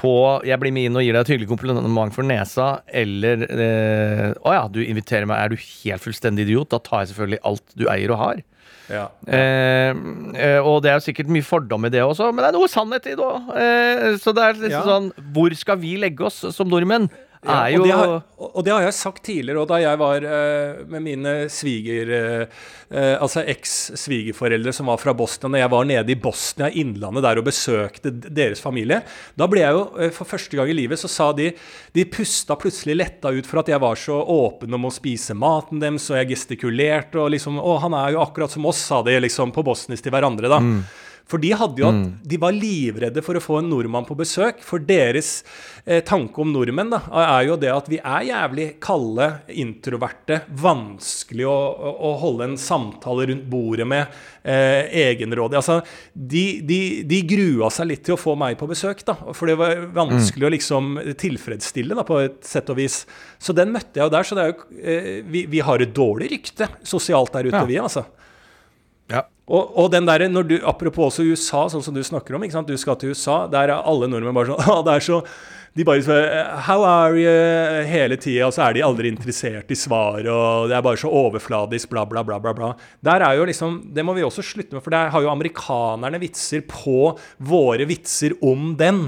[0.00, 4.34] på 'jeg blir med inn og gir deg et hyggelig kompliment for nesa', eller eh,
[4.34, 7.76] 'å ja, du inviterer meg, er du helt fullstendig idiot', da tar jeg selvfølgelig alt
[7.76, 8.42] du eier og har'.
[8.88, 9.08] Ja.
[9.28, 9.92] Eh,
[10.34, 12.68] eh, og det er jo sikkert mye fordom i det også, men det er noe
[12.72, 13.50] sannhet i det òg.
[13.54, 14.82] Eh, så det er liksom Ja.
[14.88, 17.10] sånn Hvor skal vi legge oss som nordmenn?
[17.46, 18.12] Ja, og, det har,
[18.48, 22.10] og det har jeg sagt tidligere, og da jeg var eh, med mine sviger...
[22.18, 27.24] eh, eh, altså eks-svigerforeldre som var fra Bosnia, når jeg var nede i Bosnia, innlandet
[27.26, 29.02] der, og besøkte deres familie,
[29.38, 31.50] da ble jeg jo eh, for første gang i livet, så sa de
[31.94, 35.82] De pusta plutselig letta ut for at jeg var så åpen om å spise maten
[35.82, 39.14] deres, og jeg gestikulerte, og liksom Å, han er jo akkurat som oss, sa de
[39.20, 40.58] liksom på bosnisk til hverandre, da.
[41.28, 44.62] For de hadde jo at de var livredde for å få en nordmann på besøk.
[44.64, 45.42] For deres
[45.84, 51.44] eh, tanke om nordmenn da, er jo det at vi er jævlig kalde, introverte, vanskelig
[51.44, 54.16] å, å, å holde en samtale rundt bordet med.
[54.48, 55.58] Eh, egenrådig.
[55.60, 55.82] Altså,
[56.16, 59.18] de, de, de grua seg litt til å få meg på besøk, da.
[59.36, 63.02] For det var vanskelig å liksom tilfredsstille, da, på et sett og vis.
[63.36, 64.24] Så den møtte jeg jo der.
[64.24, 67.66] Så det er jo, eh, vi, vi har et dårlig rykte sosialt der ute, Ja.
[67.68, 68.06] vi, altså.
[69.12, 69.26] Ja.
[69.48, 72.58] Og, og den der, når du, apropos også USA, sånn som du snakker om, ikke
[72.58, 72.68] sant?
[72.68, 75.22] du skal til USA, der er alle nordmenn bare sånn ah, det er så
[75.78, 76.24] de bare spør
[76.66, 77.32] How are you?
[77.86, 81.10] hele tida, og så er de aldri interessert i svar, og det er bare så
[81.20, 82.54] overfladisk, bla, bla, bla, bla.
[82.56, 82.72] bla.
[83.04, 86.20] Der er jo liksom, Det må vi også slutte med, for der har jo amerikanerne
[86.22, 89.06] vitser på våre vitser om den.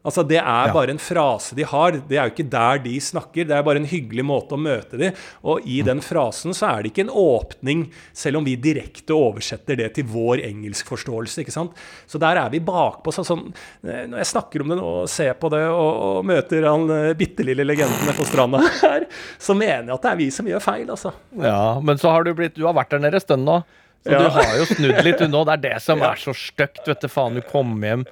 [0.00, 1.92] Altså Det er bare en frase de har.
[2.08, 3.44] Det er jo ikke der de snakker.
[3.44, 5.12] Det er bare en hyggelig måte å møte dem.
[5.44, 7.82] Og i den frasen så er det ikke en åpning,
[8.16, 11.42] selv om vi direkte oversetter det til vår engelskforståelse.
[11.44, 11.76] ikke sant?
[12.08, 13.12] Så der er vi bakpå.
[13.12, 13.50] Så sånn,
[13.84, 16.88] eh, når jeg snakker om det nå og ser på det og, og møter han
[16.96, 19.04] eh, bitte lille legenden nede på stranda her,
[19.36, 21.12] så mener jeg at det er vi som gjør feil, altså.
[21.44, 23.60] Ja, men så har du blitt Du har vært der nede en stund nå.
[24.00, 24.18] Så Ja.
[24.24, 25.44] du har jo snudd litt unna.
[25.44, 26.86] Det er det som er så stygt.
[26.88, 28.06] Vet du faen, du kom hjem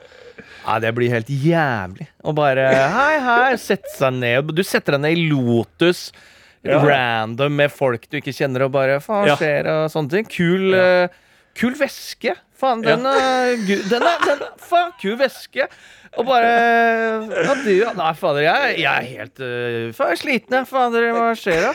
[0.68, 2.07] Nei, det blir helt jævlig.
[2.28, 4.50] å bare Hei, hei, sette seg ned.
[4.54, 6.11] Du setter deg ned i Lotus.
[6.66, 6.81] Ja.
[6.85, 9.37] Random med folk du ikke kjenner, og bare Faen, Ja.
[9.38, 10.24] skjer og sånne ting.
[10.28, 11.09] Kul, eh,
[11.59, 12.35] kul væske.
[12.59, 15.68] Faen, den er, den er, den er Faen, kul væske.
[16.18, 17.90] Og bare ja, du, ja.
[17.94, 20.66] Nei, fader, jeg, jeg er helt uh, faen, sliten, jeg.
[20.71, 21.73] Fader, hva skjer da?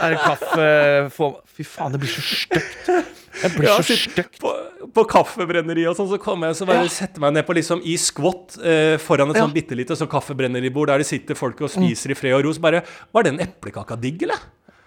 [0.00, 0.68] Er det kaffe
[1.14, 2.88] få- Fy faen, det blir så stygt.
[3.34, 4.08] Det blir Ja, så støkt.
[4.16, 4.40] stygt.
[4.42, 4.50] På,
[4.96, 7.94] på kaffebrenneriet og sånn, så kommer jeg så bare setter meg ned på liksom i
[8.00, 9.44] skvott eh, foran et Ja.
[9.44, 12.54] sånn bitte lite sånn kaffebrenneribord der det sitter folk og spiser i fred og ro.
[12.56, 12.82] Så bare
[13.14, 14.42] Var den eplekaka digg, eller?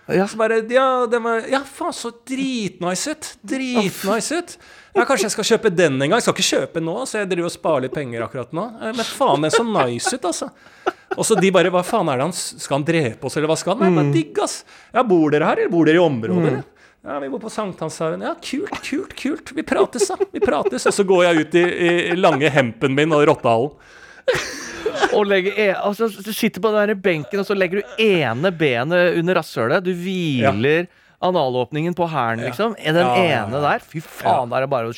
[0.07, 0.27] Ja.
[0.27, 3.31] Så bare Ja, den var Ja, faen, så dritnice ut.
[3.41, 4.57] Dritnice ut.
[4.95, 6.15] Ja, kanskje jeg skal kjøpe den en gang.
[6.17, 8.63] Jeg skal ikke kjøpe nå, så jeg driver og sparer litt penger akkurat nå.
[8.81, 10.49] Eh, Men faen, den så nice ut, altså.
[11.17, 13.57] Og så de bare Hva faen er det han Skal han drepe oss, eller hva
[13.59, 13.93] skal han?
[13.93, 14.63] Nei, bare digg, ass.
[14.93, 16.65] Ja, bor dere her, eller bor dere i området, eller?
[17.07, 18.23] Ja, vi bor på Sankthanshaugen.
[18.25, 19.51] Ja, kult, kult, kult.
[19.55, 20.17] Vi prates, da.
[20.33, 20.87] Vi prates.
[20.89, 21.63] Og så går jeg ut i,
[22.11, 23.77] i lange hempen min og rottehallen.
[25.17, 28.51] Og legger e altså, du sitter på den der benken, og så legger du ene
[28.55, 29.83] benet under rasshølet.
[29.85, 30.87] Du hviler
[31.23, 32.75] analåpningen på hælen, liksom.
[32.77, 33.43] Den Ja, ja, ja.
[33.45, 33.79] ene der.
[33.83, 34.95] Fy faen, da er det bare å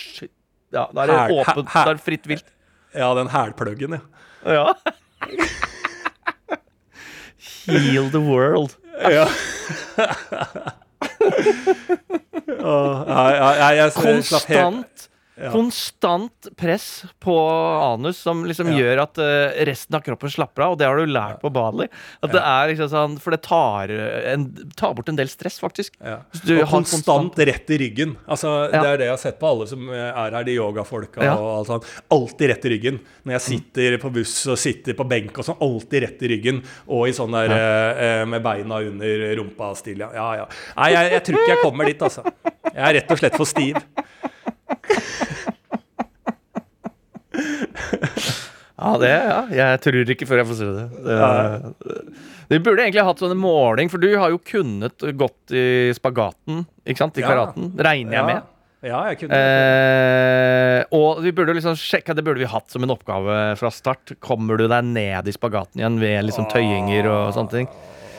[0.70, 1.70] Ja, da er det her, åpent.
[1.74, 2.46] Da er det fritt vilt.
[2.94, 4.02] Ja, den hælpluggen, ja.
[4.46, 4.74] Ja.
[7.70, 8.76] Heal the world.
[9.00, 9.26] Ja.
[12.60, 15.09] oh, jeg, jeg, ja, jeg slapp
[15.40, 18.78] helt Konstant Konstant press på anus som liksom Ja.
[18.80, 21.88] gjør at uh, resten av kroppen slapper av, og det har du lært på Bali.
[22.24, 23.90] At det er liksom sånn For det tar,
[24.34, 25.96] en, tar bort en del stress, faktisk.
[26.04, 26.20] Ja.
[26.44, 28.16] Du og har konstant rett i ryggen.
[28.28, 28.82] Altså, Ja.
[28.84, 31.36] Det er det jeg har sett på alle som er her, de yogafolka Ja.
[31.38, 31.86] og alt sånt.
[32.12, 33.00] Alltid rett i ryggen.
[33.26, 36.64] Når jeg sitter på buss og sitter på benk og sånn, alltid rett i ryggen.
[36.88, 40.00] Og i sånn der eh, med beina under rumpa-stil.
[40.00, 40.30] Ja, ja.
[40.44, 40.48] ja.
[40.78, 42.24] Nei, jeg, jeg tror ikke jeg kommer dit, altså.
[42.70, 43.76] Jeg er rett og slett for stiv.
[48.80, 49.40] Ja, det ja.
[49.52, 50.86] Jeg tror ikke før jeg får se det.
[51.04, 51.18] det.
[52.50, 57.02] Vi burde egentlig hatt sånn måling, for du har jo kunnet gått i spagaten, ikke
[57.04, 57.20] sant?
[57.20, 57.74] I karaten.
[57.76, 58.48] Regner jeg med.
[58.80, 62.94] Ja, jeg kunne Eh, og vi burde liksom sjekke, det burde vi hatt som en
[62.96, 64.14] oppgave fra start.
[64.24, 67.68] Kommer du deg ned i spagaten igjen ved liksom tøyinger og sånne ting?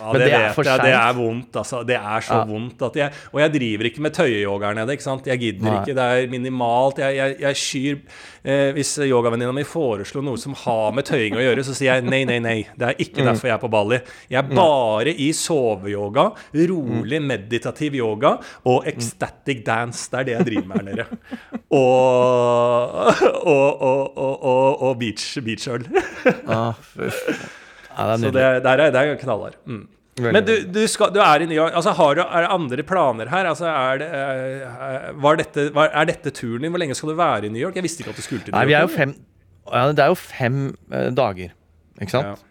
[0.00, 0.82] Ja, Men det, det er for seint.
[0.86, 1.82] Det er vondt, altså.
[1.86, 2.44] Det er så Ja.
[2.48, 5.26] vondt at jeg Og jeg driver ikke med tøyeyoga her nede, ikke sant.
[5.28, 5.74] Jeg gidder Nei.
[5.82, 5.94] ikke.
[5.94, 6.98] Det er minimalt.
[6.98, 7.98] Jeg, jeg, jeg skyr
[8.44, 12.04] eh, Hvis yogavenninna mi foreslo noe som har med tøying å gjøre, så sier jeg
[12.08, 12.56] nei, nei, nei.
[12.78, 13.26] Det er ikke Mm.
[13.28, 13.98] derfor jeg er på Bali.
[14.30, 20.08] Jeg er bare i soveyoga, rolig meditativ yoga og ecstatic dance.
[20.10, 21.06] Det er det jeg driver med her nede.
[21.70, 22.90] og,
[23.46, 25.84] og, og, og, og, beach, beachøl.
[26.48, 26.72] Ah.
[27.96, 29.56] Ja, det Så det, der er, det er knallhard.
[29.66, 29.86] Mm.
[30.20, 31.72] Men du, du, skal, du er i New York.
[31.78, 33.46] Altså, har du, er det andre planer her?
[33.48, 36.72] Altså, er, det, er, dette, er dette turen din?
[36.74, 37.78] Hvor lenge skal du være i New York?
[37.78, 38.90] Jeg visste ikke at du skulle til New Nei, York.
[38.90, 39.14] vi er fem
[39.70, 40.58] ja, Det er jo fem
[40.90, 41.54] eh, dager,
[42.02, 42.44] ikke sant?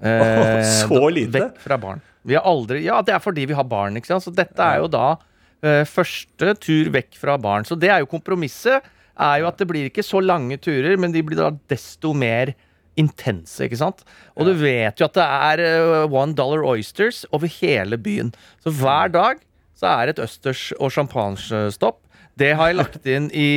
[0.00, 1.34] Eh, Så da- lite?
[1.40, 2.00] Vekk fra barn.
[2.26, 4.24] Vi har aldri Ja, det er fordi vi har barn, ikke sant.
[4.28, 5.16] Så dette er jo da
[5.64, 7.64] eh, første tur vekk fra barn.
[7.68, 8.84] Så det er jo kompromisset.
[9.20, 12.54] Er jo at det blir ikke så lange turer, men de blir da desto mer
[12.98, 14.02] intense, ikke sant?
[14.36, 18.32] Og du vet jo at det er eh, one dollar oysters over hele byen.
[18.64, 19.40] Så hver dag
[19.78, 22.00] så er det et østers og champagnestopp.
[22.40, 23.48] Det har jeg lagt inn i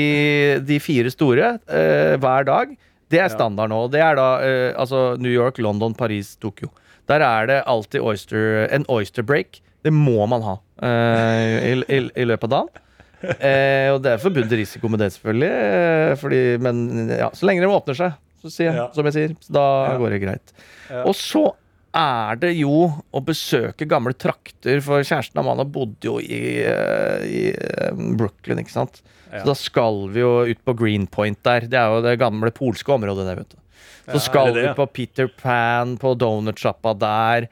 [0.64, 2.78] de fire store eh, hver dag.
[3.12, 3.84] Det er standard nå.
[3.94, 6.72] Det er da eh, altså New York, London, Paris, Tokyo.
[7.12, 9.60] Der er det alltid oyster, en oyster break.
[9.84, 10.56] Det må man ha
[10.88, 12.80] eh, i, i, i løpet av dagen.
[13.24, 15.52] Eh, og det er forbundet risiko med det, selvfølgelig.
[15.52, 18.16] Eh, fordi, men ja, så lenge de åpner seg,
[18.52, 18.92] sier Ja.
[18.92, 19.98] som jeg sier, så da Ja.
[19.98, 20.54] går det greit.
[20.90, 21.04] Ja.
[21.06, 21.54] Og så
[21.94, 27.44] er det jo å besøke gamle trakter, for kjæresten Amanda bodde jo i, eh, i
[27.54, 29.02] eh, Brooklyn, ikke sant.
[29.34, 31.62] Så da skal vi jo ut på Greenpoint der.
[31.62, 33.58] Det er jo det gamle polske området der, vet du.
[34.12, 37.48] Så skal det det, vi på Peter Pan, på donutsjappa der.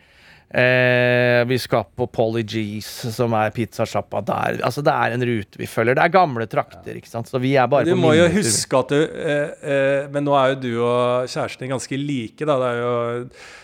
[0.52, 4.60] Eh, vi skal på Polly G's, som er pizzasjappa der.
[4.68, 5.96] Altså Det er en rute vi følger.
[5.96, 7.32] Det er gamle trakter, ikke sant.
[7.32, 10.36] Så vi er bare Du på må jo huske at du eh, eh, Men nå
[10.36, 12.58] er jo du og kjæresten din ganske like, da.
[12.60, 12.96] Det er jo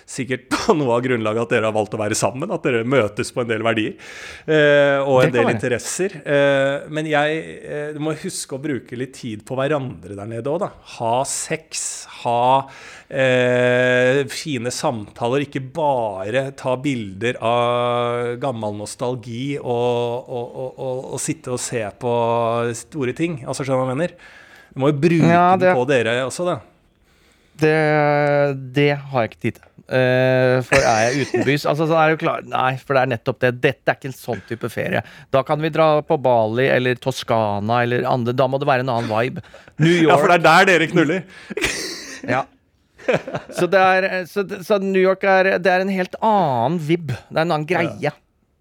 [0.07, 2.55] sikkert noe av grunnlaget at dere har valgt å være sammen.
[2.55, 3.97] At dere møtes på en del verdier.
[4.47, 6.19] Eh, og en del interesser.
[6.23, 10.53] Eh, men jeg eh, Du må huske å bruke litt tid på hverandre der nede
[10.53, 10.71] òg, da.
[10.97, 12.05] Ha sex.
[12.23, 12.39] Ha
[13.09, 15.45] eh, fine samtaler.
[15.47, 22.15] Ikke bare ta bilder av gammel nostalgi og, og, og, og, sitte og se på
[22.85, 23.41] store ting.
[23.45, 24.17] Altså, skjønner du hva jeg mener?
[24.73, 26.59] Du må jo bruke Ja, det- den på dere også, da.
[27.57, 27.73] Det,
[28.75, 29.63] det har jeg ikke tid til.
[29.87, 33.11] Uh, for er jeg utenbys altså, så er det jo klar, Nei, for det er
[33.13, 33.51] nettopp det.
[33.63, 34.99] Dette er ikke en sånn type ferie.
[35.31, 38.35] Da kan vi dra på Bali eller Toskana eller andre.
[38.35, 39.41] Da må det være en annen vibe.
[39.79, 40.11] New York.
[40.11, 41.23] Ja, for det er der dere knuller.
[42.27, 42.43] Ja.
[43.57, 47.11] Så, det er, så, så New York er, det er en helt annen vib.
[47.11, 48.13] Det er en annen greie.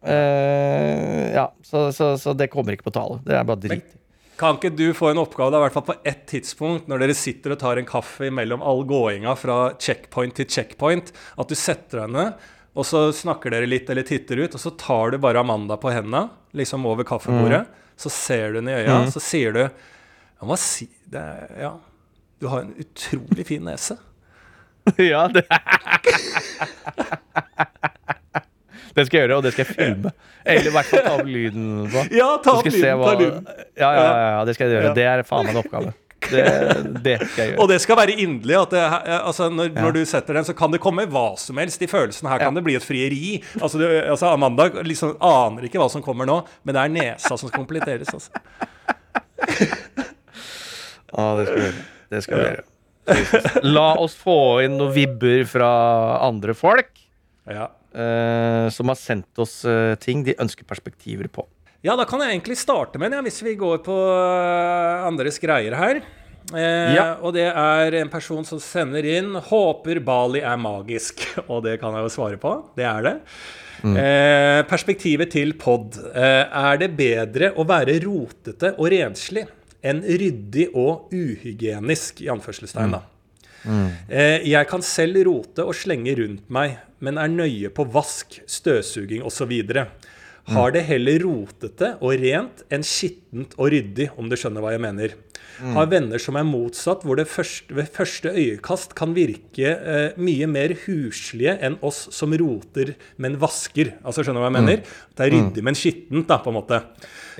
[0.07, 3.21] Eh, ja, så, så, så det kommer ikke på tale.
[3.27, 3.95] Det er bare drit.
[4.37, 7.17] Kan ikke du få en oppgave, da, i hvert fall på ett tidspunkt, når dere
[7.17, 11.09] sitter og tar en kaffe mellom all gåinga fra checkpoint til checkpoint,
[11.41, 12.45] at du setter deg ned,
[12.77, 15.89] og så snakker dere litt eller titter ut, og så tar du bare Amanda på
[15.95, 16.27] henda,
[16.57, 17.63] liksom over kaffebordet,
[17.97, 21.73] så ser du henne i øya, så sier du Ja, si det er, Ja,
[22.37, 23.97] du har en utrolig fin nese.
[25.13, 25.45] ja, det
[28.97, 30.11] Det skal jeg gjøre, og det skal jeg filme.
[30.49, 32.03] Eller i hvert fall ta opp lyden på.
[32.17, 33.43] Ja, ta opp lyden, hva- ta lyden.
[33.77, 34.87] Ja, ja, ja, ja, det skal jeg gjøre.
[34.89, 34.93] Ja.
[34.97, 35.91] Det er faen meg en oppgave.
[36.27, 36.45] Det,
[37.05, 37.59] det skal jeg gjøre.
[37.61, 38.57] Og det skal være inderlig.
[38.57, 39.83] altså, når, Ja.
[39.85, 42.25] når du setter den, så kan det komme hva som helst i følelsen.
[42.33, 43.43] Her kan det bli et frieri.
[43.61, 47.37] Altså, du, altså, Amanda liksom aner ikke hva som kommer nå, men det er nesa
[47.37, 48.09] som skal kompletteres.
[48.17, 48.31] Altså.
[51.17, 51.85] Ja, det skal vi gjøre.
[52.13, 52.65] Det skal vi gjøre.
[53.63, 55.71] La oss få inn noen vibber fra
[56.27, 56.91] andre folk
[57.49, 57.69] Ja.
[57.95, 61.47] eh, som har sendt oss eh, ting de ønsker perspektiver på.
[61.87, 65.39] ja, da kan jeg egentlig starte med den, ja, hvis vi går på øh, andres
[65.43, 66.01] greier her.
[66.55, 67.05] Eh, Ja.
[67.23, 71.23] Og det er en person som sender inn 'Håper Bali er magisk'.
[71.51, 72.53] Og det kan jeg jo svare på.
[72.77, 73.17] Det er det.
[73.87, 75.95] Eh, perspektivet til pod.
[76.15, 79.47] Eh, er det bedre å være rotete og renslig
[79.87, 82.25] enn ryddig og uhygienisk?
[82.25, 83.03] i anførselstegn da.
[83.67, 89.25] Eh, jeg kan selv rote og slenge rundt meg, men er nøye på vask, støvsuging
[89.27, 89.53] osv.
[90.47, 94.85] Har det heller rotete og rent enn skittent og ryddig, om du skjønner hva jeg
[94.85, 95.17] mener.
[95.77, 100.49] Har venner som er motsatt, hvor det første, ved første øyekast kan virke eh, mye
[100.51, 103.95] mer huslige enn oss som roter, men vasker.
[104.05, 104.97] Altså, skjønner du hva jeg mener?
[105.17, 106.83] Det er ryddig, men skittent, da, på en måte.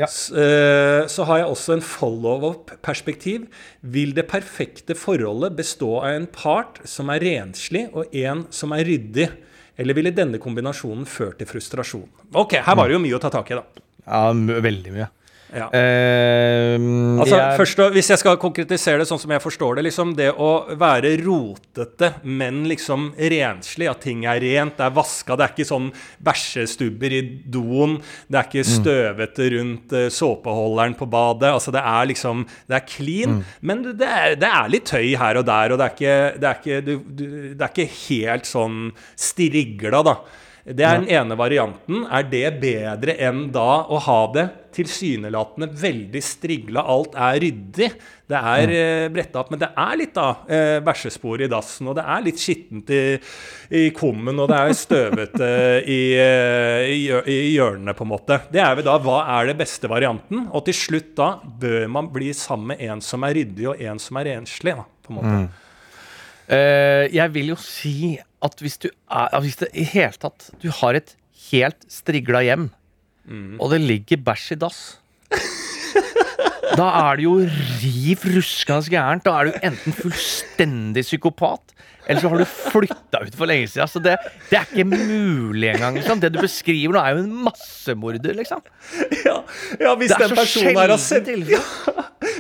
[0.01, 0.09] Ja.
[0.09, 3.47] Så, eh, Så har jeg også en follow-up-perspektiv.
[3.83, 8.85] Vil det perfekte forholdet bestå av en part som er renslig, og en som er
[8.89, 9.29] ryddig?
[9.77, 12.09] Eller ville denne kombinasjonen ført til frustrasjon?
[12.33, 13.85] Ok, her var det jo mye å ta tak i, da.
[14.07, 15.11] Ja, veldig mye.
[15.57, 15.71] Ja.
[15.73, 16.77] Eh,
[17.17, 20.31] Altså, jeg- først, Hvis jeg skal konkretisere det sånn som jeg forstår det, liksom det
[20.37, 25.55] å være rotete, men liksom renslig, at ting er rent, det er vaska, det er
[25.55, 25.93] ikke sånn
[26.23, 27.97] bæsjestubber i doen,
[28.31, 32.87] det er ikke støvete rundt eh, såpeholderen på badet, altså det er liksom, det er
[32.87, 36.41] clean, men det er, det er litt tøy her og der, og det er ikke,
[36.41, 40.17] det er ikke, du, du, det er ikke helt sånn strigla, da.
[40.67, 42.03] Det er den ene varianten.
[42.11, 47.89] Er det bedre enn da å ha det tilsynelatende veldig strigla, alt er ryddig?
[48.27, 51.95] Det er eh, bretta opp, men det er litt da eh, bæsjespor i dassen, og
[51.97, 53.05] det er litt skittent i,
[53.79, 55.51] i kummen, og det er støvete
[55.97, 58.41] i, eh, i, i hjørnene, på en måte.
[58.51, 60.49] Det er vel da hva er det beste varianten?
[60.51, 64.03] Og til slutt da bør man bli sammen med en som er ryddig, og en
[64.03, 65.47] som er renslig, da, på en måte.
[66.47, 70.71] Eh, jeg vil jo si at hvis du er Hvis det i hele tatt Du
[70.81, 71.15] har et
[71.51, 72.71] helt strigla hjem,
[73.61, 74.79] og det ligger bæsj i dass
[76.77, 77.37] Da er du jo
[77.83, 79.25] riv ruskende gærent.
[79.27, 81.75] Da er du enten fullstendig psykopat,
[82.07, 83.91] eller så har du flytta ut for lenge siden.
[83.91, 84.15] Så det,
[84.51, 85.99] det er ikke mulig engang.
[85.99, 86.21] Liksom.
[86.23, 88.63] Det du beskriver nå, er jo en massemorder, liksom.
[89.25, 89.41] Ja,
[89.83, 91.63] ja hvis den personen her har sett ja,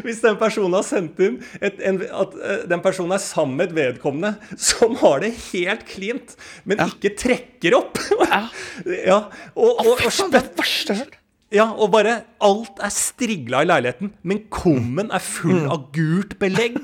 [0.07, 3.71] Hvis den personen har sendt inn et, en, at eh, den personen er sammen med
[3.73, 9.27] et vedkommende som har det helt cleant, men ikke trekker opp Ja,
[9.59, 11.17] og, og, og, og, faen,
[11.55, 15.70] ja, og bare alt er strigla i leiligheten, men kummen er full Mm.
[15.70, 16.78] av gult belegg.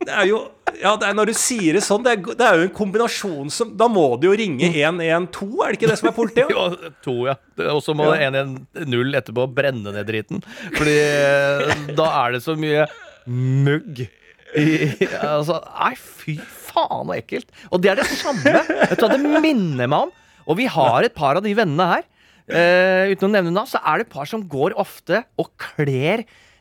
[0.00, 0.48] Det er jo
[0.80, 3.50] Ja, det er når du sier det sånn, det er, det er jo en kombinasjon
[3.52, 5.00] som Da må du jo ringe Mm.
[5.28, 6.50] 112, er det ikke det som er politiet?
[6.54, 7.34] Jo, to, ja.
[7.74, 8.30] Og så må Ja.
[8.30, 10.40] 110 etterpå brenne ned driten.
[10.72, 12.86] Fordi eh, da er det så mye
[13.26, 14.06] mugg
[14.56, 14.64] i
[15.20, 17.50] altså, Nei, fy faen så ekkelt.
[17.70, 18.42] Og det er det samme.
[18.70, 20.10] Vet du hva det minner meg om?
[20.48, 22.06] Og vi har et par av de vennene her.
[22.52, 26.18] Eh, uten å nevne navn, så er det et par som går ofte og kler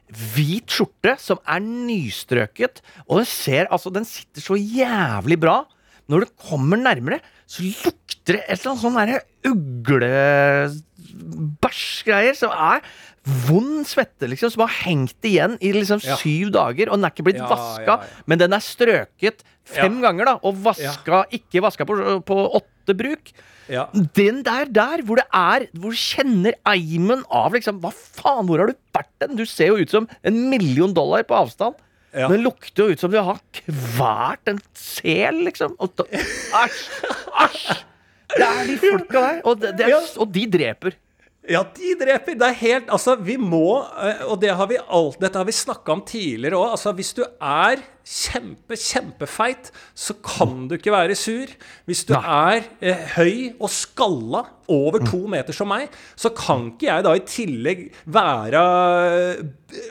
[0.09, 2.81] hvit skjorte som er nystrøket.
[3.07, 5.57] Og den ser, altså, den sitter så jævlig bra.
[6.09, 7.19] Når du kommer nærmere,
[7.49, 9.19] så lukter det et eller annet sånn derre
[9.49, 12.79] uglebæsjgreier som er
[13.23, 16.15] vond svette, liksom, som har hengt igjen i liksom Ja.
[16.21, 19.99] syv dager, og den er ikke blitt Ja, vaska, ja, men den er strøket fem
[20.01, 23.31] ganger, da, og vaska, ikke vaska på, på åtte bruk.
[23.69, 23.87] Ja.
[23.93, 28.57] Den der, der hvor det er Hvor du kjenner eimen av liksom Hva faen, hvor
[28.57, 29.35] har du vært den?
[29.37, 31.75] Du ser jo ut som en million dollar på avstand.
[32.17, 32.25] Ja.
[32.31, 35.75] Men lukter jo ut som du har kvært en sel, liksom.
[35.77, 36.81] Æsj!
[37.45, 37.77] Æsj!
[38.33, 39.37] Det er de folka der.
[39.45, 40.97] Og, det, det er, og de dreper.
[41.47, 42.35] Ja, de dreper.
[42.35, 45.55] Det er helt Altså, vi må eh, Og det har vi alt, dette har vi
[45.55, 46.73] snakka om tidligere òg.
[46.75, 51.51] Altså, hvis du er kjempe, kjempefeit, så kan du ikke være sur.
[51.85, 56.85] Hvis du er eh, høy og skalla, over to meter som meg, så kan ikke
[56.85, 57.79] jeg da i tillegg
[58.13, 58.59] være
[59.09, 59.39] eh,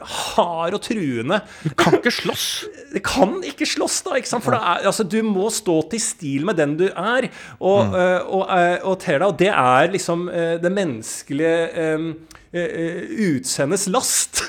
[0.07, 1.41] hard og truende.
[1.65, 2.47] Du kan ikke slåss.
[2.95, 4.15] Det kan ikke slåss, da.
[4.17, 4.39] ikke?
[4.39, 7.27] For det er, altså, du må stå til stil med den du er,
[7.59, 7.97] og, mm.
[7.99, 9.25] og, og, og ter.
[9.27, 10.29] Og det er liksom
[10.63, 11.59] det menneskelige
[12.53, 14.43] øh, øh, last.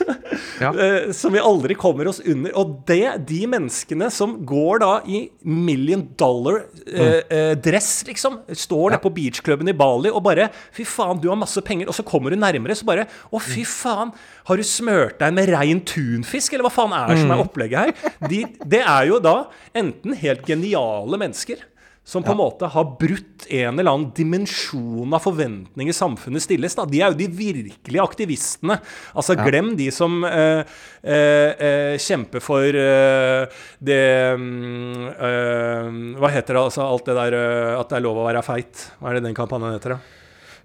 [0.60, 0.72] Ja.
[0.76, 2.52] øh, som vi aldri kommer oss under.
[2.60, 9.12] Og det, de menneskene som går da i million dollar-dress, dress, liksom, står nede på
[9.16, 11.88] beachklubben i Bali og bare Fy faen, du har masse penger.
[11.88, 14.12] Og så kommer du nærmere, så bare Å, fy faen,
[14.50, 17.80] har du smørt deg med rein tunfisk, eller hva faen er det som er opplegget
[17.80, 18.14] her?
[18.28, 18.44] De,
[18.76, 19.38] det er jo da
[19.80, 21.64] enten helt geniale mennesker
[22.04, 26.76] som på en måte har brutt en eller annen dimensjon av forventninger samfunnet stilles.
[26.78, 26.88] Da.
[26.90, 28.80] De er jo de virkelige aktivistene.
[29.14, 30.64] Altså, glem de som eh,
[31.04, 34.02] eh, eh, kjemper for eh, det
[34.42, 38.30] mm, eh, Hva heter det, altså alt det der eh, at det er lov å
[38.30, 38.90] være feit?
[38.98, 40.20] Hva er det den kampanjen heter, da?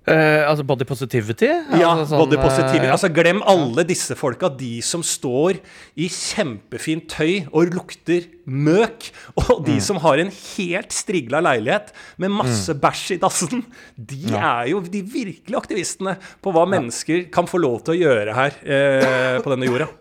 [0.05, 1.48] Eh, altså body positivity?
[1.80, 2.84] Ja, altså sånn, body positivity.
[2.84, 2.92] eh.
[2.92, 4.50] Altså, glem alle disse folka.
[4.52, 5.57] De som står
[5.96, 9.07] i kjempefint tøy og lukter møk.
[9.40, 9.64] Og Mm.
[9.70, 13.64] de som har en helt strigla leilighet med masse bæsj i dassen.
[13.96, 18.34] De er jo de virkelige aktivistene på hva mennesker kan få lov til å gjøre
[18.36, 19.88] her eh, på denne jorda.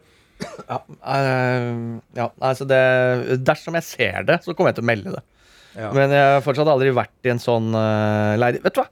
[0.68, 2.80] Ja, uh, ja, altså det
[3.48, 5.22] Dersom jeg ser det, så kommer jeg til å melde det.
[5.78, 5.92] Ja.
[5.96, 8.58] Men jeg har fortsatt aldri vært i en sånn uh, leir.
[8.66, 8.90] Vet du hva?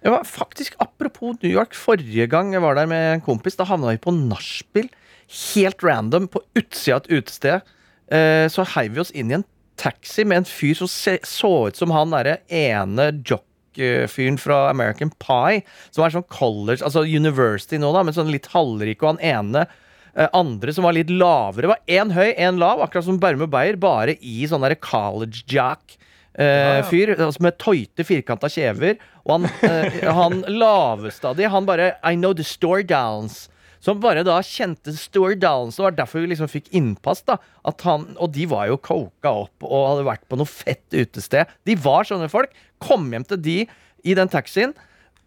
[0.00, 3.66] Jeg var faktisk, Apropos New York, forrige gang jeg var der med en kompis, da
[3.68, 4.88] havna vi på nachspiel.
[5.52, 7.68] Helt random, på utsida av et utested.
[8.10, 9.46] Eh, så heiv vi oss inn i en
[9.80, 15.62] taxi med en fyr som så ut som han derre ene jock-fyren fra American Pie.
[15.92, 19.04] Som er sånn college, altså university nå, da, men sånn litt halvrik.
[19.04, 23.06] Og han ene eh, andre som var litt lavere, var én høy, én lav, akkurat
[23.06, 26.00] som Berme Beyer, bare i sånn derre college jack.
[26.40, 26.82] Eh, ja.
[26.86, 29.00] fyr altså med tøyte, firkanta kjever.
[29.30, 33.46] Og han, eh, han laveste av de, han bare I know the store downs.
[33.80, 35.78] Som bare da kjente store downs.
[35.78, 37.22] Det var derfor vi liksom fikk innpass.
[37.24, 40.84] da at han, Og de var jo coka opp og hadde vært på noe fett
[40.92, 41.48] utested.
[41.64, 42.52] De var sånne folk.
[42.82, 43.56] Kom hjem til de
[44.04, 44.74] i den taxien.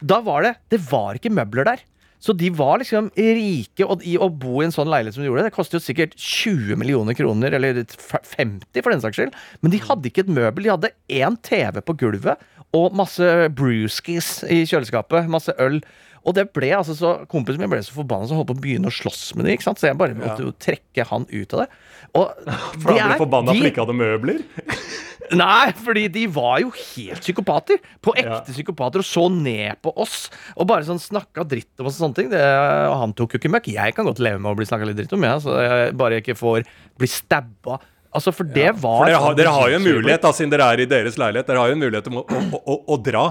[0.04, 1.82] Da var det Det var ikke møbler der.
[2.24, 5.28] Så de var liksom rike, og i å bo i en sånn leilighet som de
[5.28, 9.34] gjorde, det koster jo sikkert 20 millioner kroner, eller 50 for den saks skyld.
[9.60, 10.64] Men de hadde ikke et møbel.
[10.64, 12.40] De hadde én TV på gulvet
[12.74, 15.28] og masse brewskis i kjøleskapet.
[15.32, 15.82] Masse øl.
[16.24, 18.88] Og det ble altså så kompisen min ble så forbanna så holdt på å begynne
[18.88, 19.58] å slåss med dem.
[19.58, 19.82] ikke sant?
[19.82, 21.68] Så jeg bare måtte jo trekke han ut av det.
[22.16, 22.46] Og
[22.82, 24.40] For de han ble forbanna de- fordi ikke hadde møbler.
[25.40, 27.80] Nei, fordi de var jo helt psykopater.
[28.04, 28.42] På ekte Ja.
[28.48, 30.30] psykopater og så ned på oss.
[30.56, 32.30] Og bare sånn snakka dritt om oss og sånne ting.
[32.32, 32.42] Det,
[32.90, 33.70] og han tok jo ikke møkk.
[33.76, 35.44] Jeg kan godt leve med å bli snakka litt dritt om, jeg.
[35.46, 36.64] Så jeg bare ikke får
[37.00, 37.80] bli stabba.
[38.14, 40.70] Altså, for det var For dere har, dere har jo en mulighet, da, siden dere
[40.74, 43.26] er i deres leilighet, dere har jo en mulighet til å, å, å, å dra.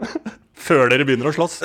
[0.66, 1.60] Før dere begynner å slåss.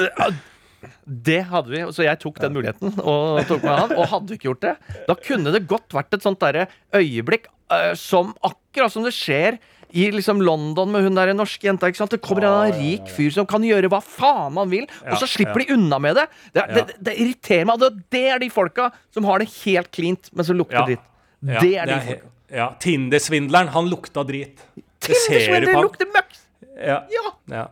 [1.03, 4.38] Det hadde vi, så jeg tok den muligheten og tok meg av Og hadde vi
[4.38, 4.76] ikke gjort det,
[5.10, 9.57] da kunne det godt vært et sånt derre øyeblikk uh, som akkurat som det skjer
[9.89, 11.89] i liksom London med hun der norske jenta.
[11.89, 12.14] ikke sant?
[12.14, 15.64] Det kommer en rik fyr som kan gjøre hva faen man vil, og så slipper
[15.64, 15.66] ja.
[15.66, 16.28] de unna med det.
[16.53, 16.68] Det, Ja.
[16.76, 17.82] det, det irriterer meg.
[17.82, 20.86] Det, det er de folka som har det helt cleant, men som lukter Ja.
[20.91, 21.07] dritt.
[21.41, 22.30] Det er de folka.
[22.52, 24.62] Ja, Tinder-svindleren, han lukta drit.
[24.76, 25.89] Det ser du Tindersvindler på han.
[25.89, 26.39] lukter møkk!
[26.80, 27.28] Ja, Ja!
[27.54, 27.68] ja.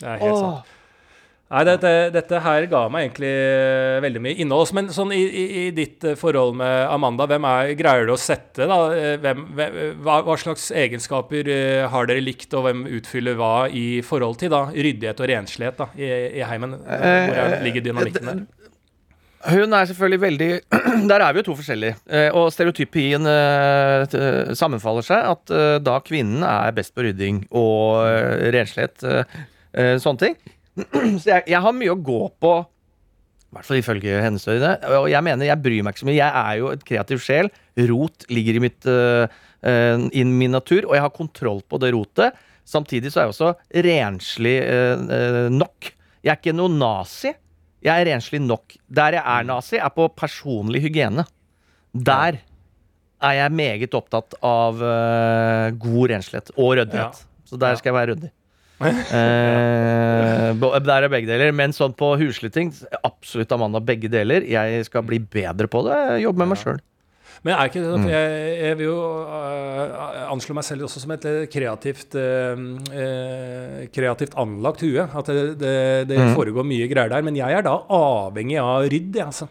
[0.00, 0.44] Det er helt Åh.
[0.44, 0.76] sant.
[1.50, 4.70] Nei, dette, dette her ga meg egentlig eh, veldig mye innhold.
[4.78, 8.18] Men sånn i, i, i ditt eh, forhold med Amanda, hvem er, greier du å
[8.22, 8.68] sette?
[8.70, 8.76] da?
[8.94, 11.50] Eh, Hvem, hvem, hva, hva slags egenskaper
[11.90, 14.62] har dere likt, og hvem utfyller hva i forhold til da?
[14.70, 16.78] ryddighet og renslighet da, i, i heimen?
[16.86, 18.44] Hvor er, ligger dynamikken der?
[19.40, 20.48] Hun er selvfølgelig veldig
[21.10, 21.96] Der er vi jo to forskjellige.
[22.12, 24.18] Eh, og stereotypien eh,
[24.58, 25.30] sammenfaller seg.
[25.32, 28.04] At eh, da kvinnen er best på rydding og
[28.52, 29.38] renslighet, eh,
[29.72, 30.36] eh, sånne ting.
[31.22, 32.52] Så jeg, jeg har mye å gå på,
[33.50, 34.76] i hvert fall ifølge hennes øyne.
[35.00, 36.20] Og jeg mener, jeg bryr meg ikke så mye.
[36.20, 37.48] Jeg er jo et kreativ sjel.
[37.90, 41.94] Rot ligger i mitt eh, eh, i min natur, og jeg har kontroll på det
[41.96, 42.36] rotet.
[42.68, 43.54] Samtidig så er jeg også
[43.88, 45.90] renslig eh, eh, nok.
[46.20, 47.32] Jeg er ikke noe nazi.
[47.84, 48.76] Jeg er renslig nok.
[48.88, 51.24] Der jeg er nazi, er på personlig hygiene.
[51.94, 52.40] Der
[53.20, 57.24] er jeg meget opptatt av uh, god renslighet og ryddighet.
[57.48, 58.30] Så der skal jeg være ryddig.
[58.80, 61.52] Eh, der er begge deler.
[61.56, 62.70] Men sånn på huslige ting,
[63.04, 64.46] absolutt Amanda, begge deler.
[64.48, 65.98] Jeg skal bli bedre på det.
[66.24, 66.80] Jobbe med meg sjøl.
[67.42, 68.08] Men er ikke det, Mm.
[68.10, 74.84] jeg, jeg vil jo uh, anslå meg selv også som et kreativt uh, kreativt anlagt
[74.84, 75.06] hue.
[75.08, 75.72] At det, det,
[76.10, 76.34] det Mm.
[76.36, 77.22] foregår mye greier der.
[77.24, 79.48] Men jeg er da avhengig av rydd, jeg, altså.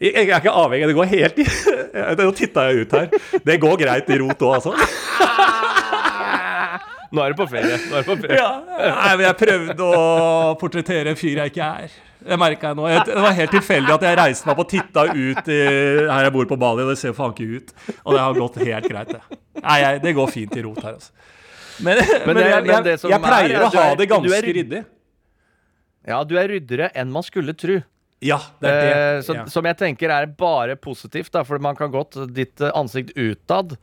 [0.00, 1.44] Jeg, jeg er ikke avhengig, det går helt i
[2.18, 3.10] Nå titta jeg ut her.
[3.46, 4.72] Det går greit i rot òg, altså.
[7.14, 7.76] Nå er du på ferie.
[7.90, 8.38] Nå er du på ferie.
[8.40, 10.00] Ja, nei, men jeg prøvde å
[10.60, 11.94] portrettere en fyr jeg ikke er.
[12.24, 12.86] Det merka jeg nå.
[12.88, 15.58] Jeg, det var helt tilfeldig at jeg reiste meg opp og titta ut i,
[16.08, 17.72] her jeg bor på Bali, og det ser faen ikke ut.
[18.04, 19.40] Og det har gått helt greit, det.
[19.60, 21.12] Nei, jeg, det går fint i rot her, altså.
[21.84, 23.96] Men, men, det- jeg, men det jeg, som jeg er, pleier er å ha er-
[23.98, 24.82] det du er ganske ryddig.
[26.08, 27.80] Ja, du er ryddere enn man skulle tro.
[28.24, 29.24] Ja, det er Eh, det.
[29.26, 29.44] så, Ja.
[29.52, 33.72] Som jeg tenker er bare positivt, da, for man kan godt Ditt eh, ansikt utad
[33.76, 33.78] eh,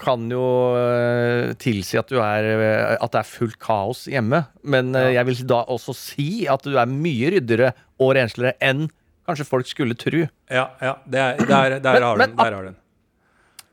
[0.00, 0.44] kan jo
[0.78, 4.44] eh, tilsi at du er eh, At det er fullt kaos hjemme.
[4.64, 5.10] Men ja.
[5.18, 8.86] jeg vil da også si at du er mye ryddigere og rensligere enn
[9.24, 10.24] kanskje folk skulle tro.
[10.52, 12.80] Ja, ja det er, der, der, Men- har men den, der har den.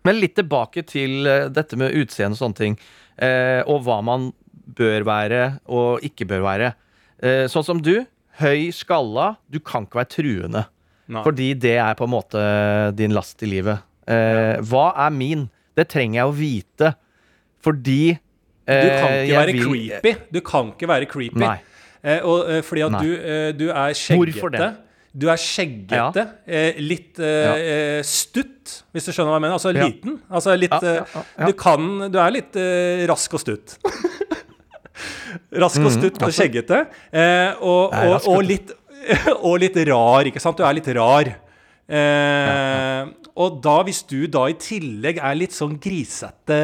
[0.07, 2.77] Men litt tilbake til eh, dette med utseende og sånne ting.
[3.21, 6.73] Eh, og hva man bør være og ikke bør være.
[7.21, 7.99] Eh, sånn som du.
[8.41, 9.36] Høy, skalla.
[9.51, 10.65] Du kan ikke være truende.
[11.11, 11.21] Nei.
[11.25, 12.41] Fordi det er på en måte
[12.97, 13.84] din last i livet.
[14.07, 15.49] Eh, hva er min?
[15.77, 16.93] Det trenger jeg å vite.
[17.61, 20.15] Fordi Du kan eh, ikke være vil- creepy.
[20.31, 21.49] Du kan ikke være creepy.
[22.03, 24.71] Eh, og, eh, fordi at du, eh, du er skjeggete.
[25.13, 26.23] Du er skjeggete.
[26.47, 26.71] ja.
[26.79, 27.53] litt eh,
[27.99, 29.57] eh, stutt, hvis du skjønner hva jeg mener.
[29.57, 29.85] Altså Ja.
[29.85, 30.19] liten.
[30.31, 31.45] Altså litt Ja, ja, eh, ja, ja.
[31.47, 33.77] Du kan Du er litt eh, rask og stutt.
[35.61, 36.85] rask og stutt og skjeggete.
[37.11, 38.71] Eh, og, og, og litt,
[39.47, 40.57] og litt rar, ikke sant?
[40.57, 41.31] Du er litt rar.
[41.91, 43.05] Eh,
[43.39, 46.57] Og da, hvis du da i tillegg er litt sånn grisete,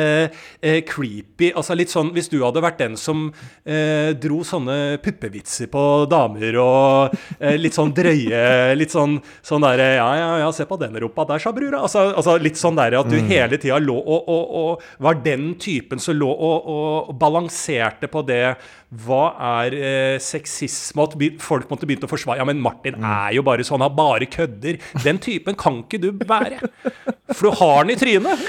[0.61, 3.27] eh, creepy Altså litt sånn Hvis du hadde vært den som
[3.63, 9.89] eh, dro sånne puppevitser på damer og eh, litt sånn drøye Litt sånn, sånn derre
[9.97, 11.83] Ja, ja, ja, se på den rumpa der, sa brura.
[11.85, 15.53] Altså, altså litt sånn derre at du hele tida lå og, og, og var den
[15.61, 18.43] typen som lå og, og balanserte på det
[18.87, 19.23] hva
[19.59, 21.03] er eh, sexisme?
[21.03, 24.29] At folk måtte begynne å forsvare Ja, men Martin er jo bare sånn, han bare
[24.31, 24.79] kødder.
[25.03, 26.61] Den typen kan ikke du være.
[27.33, 28.43] For du har den i trynet.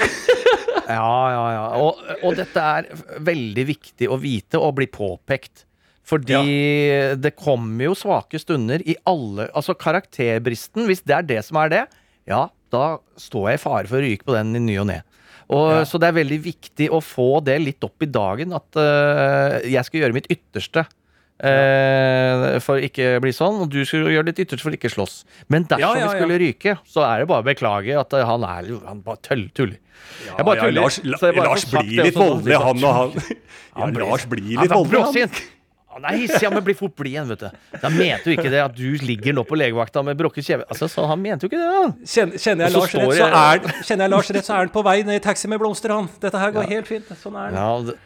[0.89, 1.65] Ja, ja, ja.
[1.77, 2.87] Og, og dette er
[3.21, 5.67] veldig viktig å vite og bli påpekt.
[6.09, 6.39] Fordi
[7.21, 11.69] det kommer jo svake stunder i alle Altså karakterbristen, hvis det er det som er
[11.75, 11.83] det,
[12.25, 12.85] ja, da
[13.21, 14.97] står jeg i fare for å ryke på den i ny og ne.
[15.49, 15.83] Og, Ja.
[15.89, 19.81] Så det er veldig viktig å få det litt opp i dagen, at uh, jeg
[19.87, 20.85] skal gjøre mitt ytterste.
[21.39, 22.55] Ja.
[22.55, 25.21] eh, for ikke bli sånn, og du skulle gjøre ditt ytterste for ikke slåss.
[25.47, 28.43] Men dersom Ja, vi skulle ryke, så er det bare å beklage at eh, han
[28.43, 29.77] er Han bare tøll, tuller.
[30.25, 32.99] Jeg bare tuller, Lars, Lars blir litt sånn, voldelig, han og
[33.79, 33.95] han.
[34.03, 35.23] Lars blir litt voldelig.
[35.31, 35.39] han.
[35.99, 37.77] Han er hissig, ja, men blir fort blid igjen, vet du.
[37.83, 40.65] Da mente jo ikke det at du ligger nå på legevakta med brukket kjeve.
[40.71, 42.11] Altså, så han mente jo ikke det, da.
[42.15, 43.39] Kjenner, kjenner, jeg Lars rett, så jeg-
[43.69, 45.93] er, kjenner jeg Lars rett, så er han på vei ned i taxi med blomster,
[45.93, 46.09] han.
[46.23, 47.11] Dette her går helt fint.
[47.21, 47.59] Sånn er det.
[47.59, 47.97] Ja, det,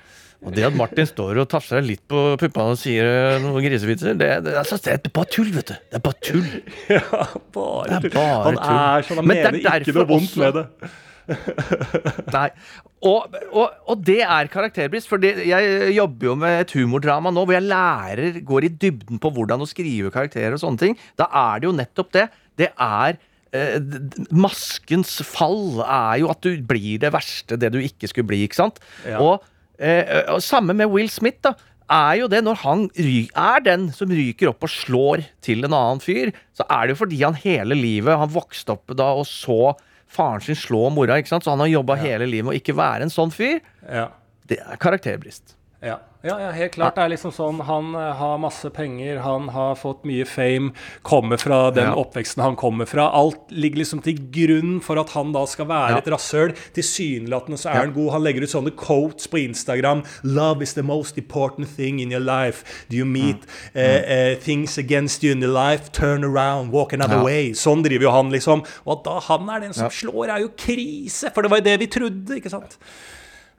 [0.43, 3.63] og det at Martin står og tafser deg litt på puppene og sier eh, noen
[3.63, 5.73] grisevitser, det, det, altså, det er bare tull, vet du.
[5.87, 6.49] Det er bare tull.
[6.91, 6.99] Ja,
[7.55, 8.11] bare tull.
[8.11, 8.75] bare Han tull.
[8.75, 10.65] er sånn, han Men er mener ikke noe vondt med det.
[12.35, 12.47] Nei.
[13.03, 17.43] Og, og, og det er karakterbrist, for det, jeg jobber jo med et humordrama nå
[17.43, 20.97] hvor jeg lærer, går i dybden på hvordan å skrive karakterer og sånne ting.
[21.19, 22.27] Da er det jo nettopp det.
[22.59, 23.17] Det er
[23.51, 23.75] eh,
[24.31, 28.61] Maskens fall er jo at du blir det verste, det du ikke skulle bli, ikke
[28.61, 28.79] sant?
[29.07, 29.19] Ja.
[29.23, 29.43] Og,
[29.83, 31.55] eh, og samme med Will Smith, da.
[31.93, 35.99] Er jo det når han er den som ryker opp og slår til en annen
[36.01, 39.75] fyr, så er det jo fordi han hele livet Han vokste opp da og så
[40.13, 41.45] faren sin slå mora, ikke sant?
[41.45, 43.59] så han har jobba hele livet med å ikke være en sånn fyr.
[43.87, 44.07] Ja.
[44.49, 45.55] Det er karakterbrist.
[45.83, 45.99] Ja.
[46.23, 46.95] Ja, ja, helt klart.
[46.95, 50.71] Det er liksom sånn Han eh, har masse penger, han har fått mye fame,
[51.03, 51.95] kommer fra den Ja.
[51.99, 53.09] oppveksten han kommer fra.
[53.11, 55.97] Alt ligger liksom til grunn for at han da skal være Ja.
[55.97, 56.55] et rasshøl.
[56.73, 57.79] Tilsynelatende så er Ja.
[57.81, 58.11] han god.
[58.13, 60.03] Han legger ut sånne quotes på Instagram.
[60.23, 62.63] 'Love is the most important thing in your life.
[62.89, 63.41] Do you meet
[63.75, 63.75] Mm.
[63.75, 65.91] eh, eh, things against you in your life?
[65.91, 68.63] Turn around, walk another way.' Sånn driver jo han, liksom.
[68.87, 71.31] Og at da han er den som slår, er jo krise.
[71.33, 72.77] For det var jo det vi trodde, ikke sant?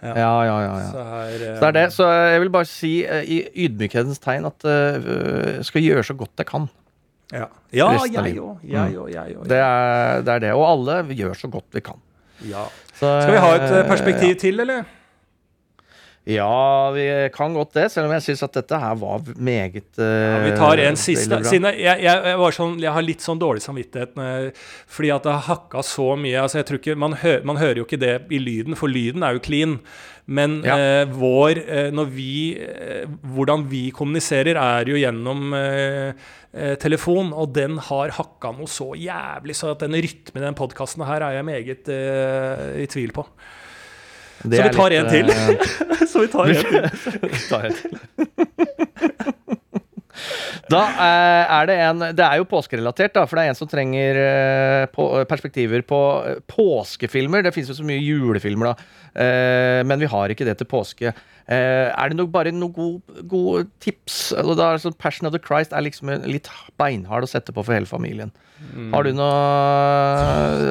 [0.05, 0.73] Ja, ja, ja.
[0.79, 0.89] ja.
[0.93, 1.85] Så her, eh, Så det er det.
[1.97, 6.45] Så jeg vil bare si eh, i ydmykhetens tegn at uh, skal gjøre så godt
[6.45, 6.69] jeg kan.
[7.33, 8.65] Ja, ja jeg òg.
[8.69, 9.47] Jeg òg.
[9.49, 10.53] Det er, det er det.
[10.55, 12.03] Og alle gjør så godt vi kan.
[12.45, 12.67] Ja.
[12.95, 14.85] Så, Skal vi ha et eh, eh, perspektiv til, eller?
[16.25, 17.03] Ja, vi
[17.35, 20.81] kan godt det, selv om jeg syns at dette her var meget Ja, vi tar
[20.81, 21.37] en siste.
[21.45, 24.57] Siden jeg, jeg, jeg, var sånn, jeg har litt sånn dårlig samvittighet med,
[24.89, 26.39] fordi at det har hakka så mye.
[26.41, 29.23] altså jeg tror ikke, man, hø, man hører jo ikke det i lyden, for lyden
[29.27, 29.75] er jo clean.
[30.25, 30.79] Men Ja.
[30.81, 33.05] eh, vår eh, når vi, eh,
[33.35, 36.15] Hvordan vi kommuniserer, er jo gjennom eh,
[36.57, 40.57] eh, telefon, og den har hakka noe så jævlig, så at den rytmen i den
[40.57, 41.93] podkasten her er jeg meget
[42.81, 43.27] i tvil på.
[44.45, 45.27] Det så vi tar litt, en til.
[45.33, 46.07] Uh...
[46.15, 46.83] Så vi tar en til.
[47.51, 47.93] Ta en til.
[50.71, 53.69] Da eh, er det en Det er jo påskerelatert, da, for det er en som
[53.69, 56.01] trenger eh, på, perspektiver på
[56.51, 57.45] påskefilmer.
[57.45, 61.13] Det finnes jo så mye julefilmer, da, eh, men vi har ikke det til påske.
[61.47, 64.33] Eh, er det nok bare noen gode, gode tips?
[64.33, 66.49] Eller da, er sånn Passion of the Christ er liksom litt
[66.81, 68.33] beinhard å sette på for hele familien.
[68.95, 69.33] Har du noe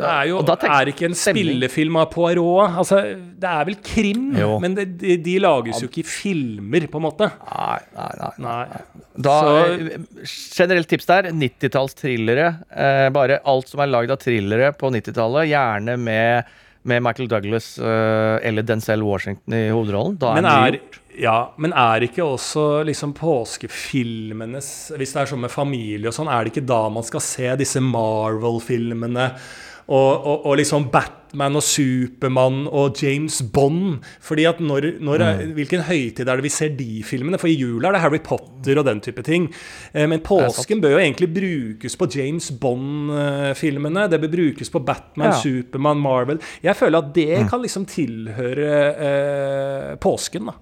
[0.01, 2.71] Det er jo Og da tenker- er ikke en spillefilm av Poirot.
[2.81, 3.01] Altså,
[3.37, 4.57] det er vel krim, Jo.
[4.59, 7.29] men det, de, de lages jo ikke i filmer, på en måte.
[7.51, 8.31] Nei, nei, nei.
[8.39, 8.65] Nei.
[9.15, 9.97] Da, Så- eh,
[10.57, 11.23] generelt tips der.
[11.31, 12.47] 90-talls thrillere.
[12.73, 15.49] Eh, bare alt som er lagd av thrillere på 90-tallet.
[15.53, 16.45] Gjerne med,
[16.89, 20.17] med Michael Douglas eh, eller Denzel Washington i hovedrollen.
[20.19, 20.79] Da Men er er,
[21.19, 26.31] ja, men er ikke også liksom påskefilmenes Hvis det er sånn med familie og sånn,
[26.31, 29.29] er det ikke da man skal se disse Marvel-filmene?
[29.87, 33.97] Og, og, og liksom Batman og Supermann og James Bond.
[34.23, 37.39] Fordi at når, når er, Hvilken høytid er det vi ser de filmene?
[37.41, 39.49] For i jula er det Harry Potter og den type ting.
[39.93, 44.07] Eh, men påsken bør jo egentlig brukes på James Bond-filmene.
[44.11, 45.39] Det bør brukes på Batman, Ja.
[45.41, 46.39] Supermann, Marvel.
[46.63, 50.53] Jeg føler at det kan liksom tilhøre eh, påsken, da.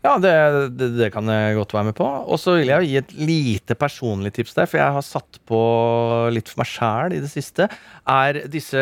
[0.00, 0.32] Ja, det,
[0.80, 2.06] det, det kan jeg godt være med på.
[2.08, 5.60] Og så vil jeg gi et lite personlig tips der, for jeg har satt på
[6.32, 7.68] litt for meg sjæl i det siste.
[8.08, 8.80] Er disse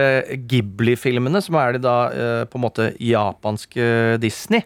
[0.50, 4.62] Ghibli-filmene, som er de da eh, på en måte japanske Disney.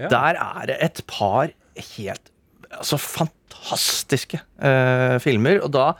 [0.00, 0.08] Ja.
[0.08, 2.32] Der er det et par helt
[2.72, 5.60] altså fantastiske uh, filmer.
[5.60, 5.90] Og da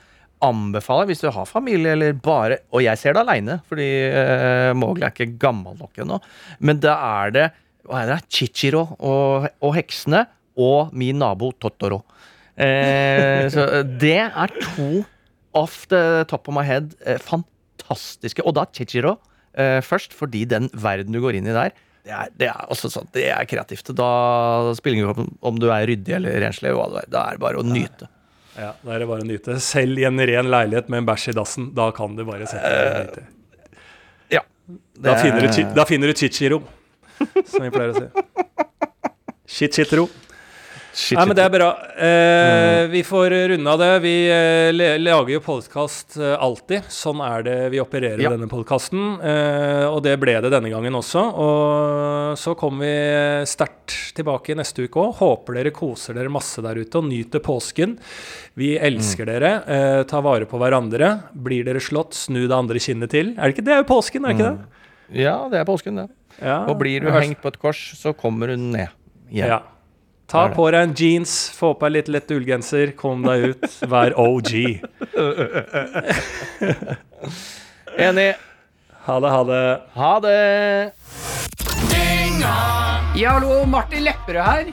[0.42, 4.72] anbefaler jeg, hvis du har familie eller bare Og jeg ser det aleine, fordi uh,
[4.78, 6.18] Mowgli er ikke gammel nok ennå.
[6.64, 7.50] Men da er det
[7.88, 8.18] hva er det?
[8.32, 10.24] Chichiro og, og heksene
[10.60, 12.02] og min nabo Totoro.
[12.56, 15.04] Eh, så det er to
[15.56, 18.44] off the top of my head eh, fantastiske.
[18.46, 19.16] Og da Chichiro
[19.56, 21.72] eh, først, fordi den verden du går inn i der,
[22.02, 23.92] det er, det er også sånn, det er kreativt.
[23.94, 26.72] Da spiller det rolle om, om du er ryddig eller renslig.
[27.12, 28.08] Da er det bare å nyte.
[28.58, 29.54] Ja, Da er det bare å nyte.
[29.62, 32.72] Selv i en ren leilighet med en bæsj i dassen, da kan du bare sette
[32.74, 33.22] deg og nyte.
[34.34, 34.42] Ja.
[34.98, 36.58] Da Det- finner du, da finner du chichiro,
[37.46, 38.08] som vi pleier å si.
[39.52, 40.08] Shit, Shit, ro
[40.92, 41.70] Nei, men det er bra.
[41.96, 42.40] Eh,
[42.82, 42.90] Mm.
[42.92, 43.88] Vi får runde av det.
[44.04, 46.84] Vi eh, lager jo podkast eh, alltid.
[46.92, 48.28] Sånn er det vi opererer Ja.
[48.34, 49.14] denne podkasten.
[49.24, 51.22] Eh, og det ble det denne gangen også.
[51.32, 55.14] Og så kommer vi sterkt tilbake neste uke òg.
[55.22, 57.96] Håper dere koser dere masse der ute og nyter påsken.
[58.60, 59.52] Vi elsker dere.
[59.64, 61.14] Eh, ta vare på hverandre.
[61.32, 63.32] Blir dere slått, snu det andre kinnet til.
[63.38, 63.72] Er det ikke det?
[63.78, 65.22] er jo påsken, er det ikke det?
[65.24, 66.08] Ja, det er påsken, det.
[66.10, 66.14] Ja.
[66.40, 68.88] Og blir du hengt på et kors, så kommer du ned
[69.30, 69.48] igjen.
[69.52, 69.60] Ja.
[70.32, 73.66] Ta på deg en jeans, få på deg litt lett ullgenser, kom deg ut.
[73.90, 74.50] Vær OG.
[78.08, 78.30] Enig.
[79.04, 79.64] Ha det, ha det.
[79.98, 80.38] Ha det.
[83.18, 84.72] Ja, hallo, Martin Lepperød her.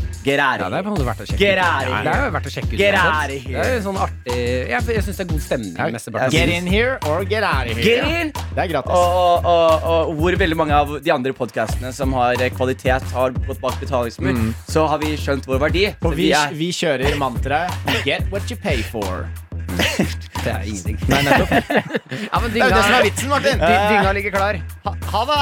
[0.23, 0.83] Get out Ja, det er here.
[0.83, 1.91] på en måte verdt å sjekke Gerari.
[1.91, 2.03] ut.
[2.05, 2.79] Det er jo verdt å sjekke ut.
[2.81, 3.41] Get here.
[3.41, 5.73] Det er jo sånn artig Jeg, jeg syns det er god stemning.
[5.95, 8.21] mesteparten av Get in here or get out of Get here.
[8.21, 8.31] in!
[8.31, 8.91] Det er gratis.
[8.91, 13.03] Og, og, og, og hvor veldig mange av de andre podkastene som har eh, kvalitet,
[13.15, 15.87] har gått bak betalingsmur, så har vi skjønt vår verdi.
[16.01, 17.71] Og Så vi, er vi kjører mantraet
[18.05, 19.25] Get what you pay for.
[20.41, 20.97] Det er ingenting.
[21.07, 21.51] Nei, nettopp.
[22.31, 23.57] Ja, men Det er jo det som er vitsen, Martin.
[23.61, 24.61] dy- dynga ligger klar.
[24.85, 25.41] Ha, ha det.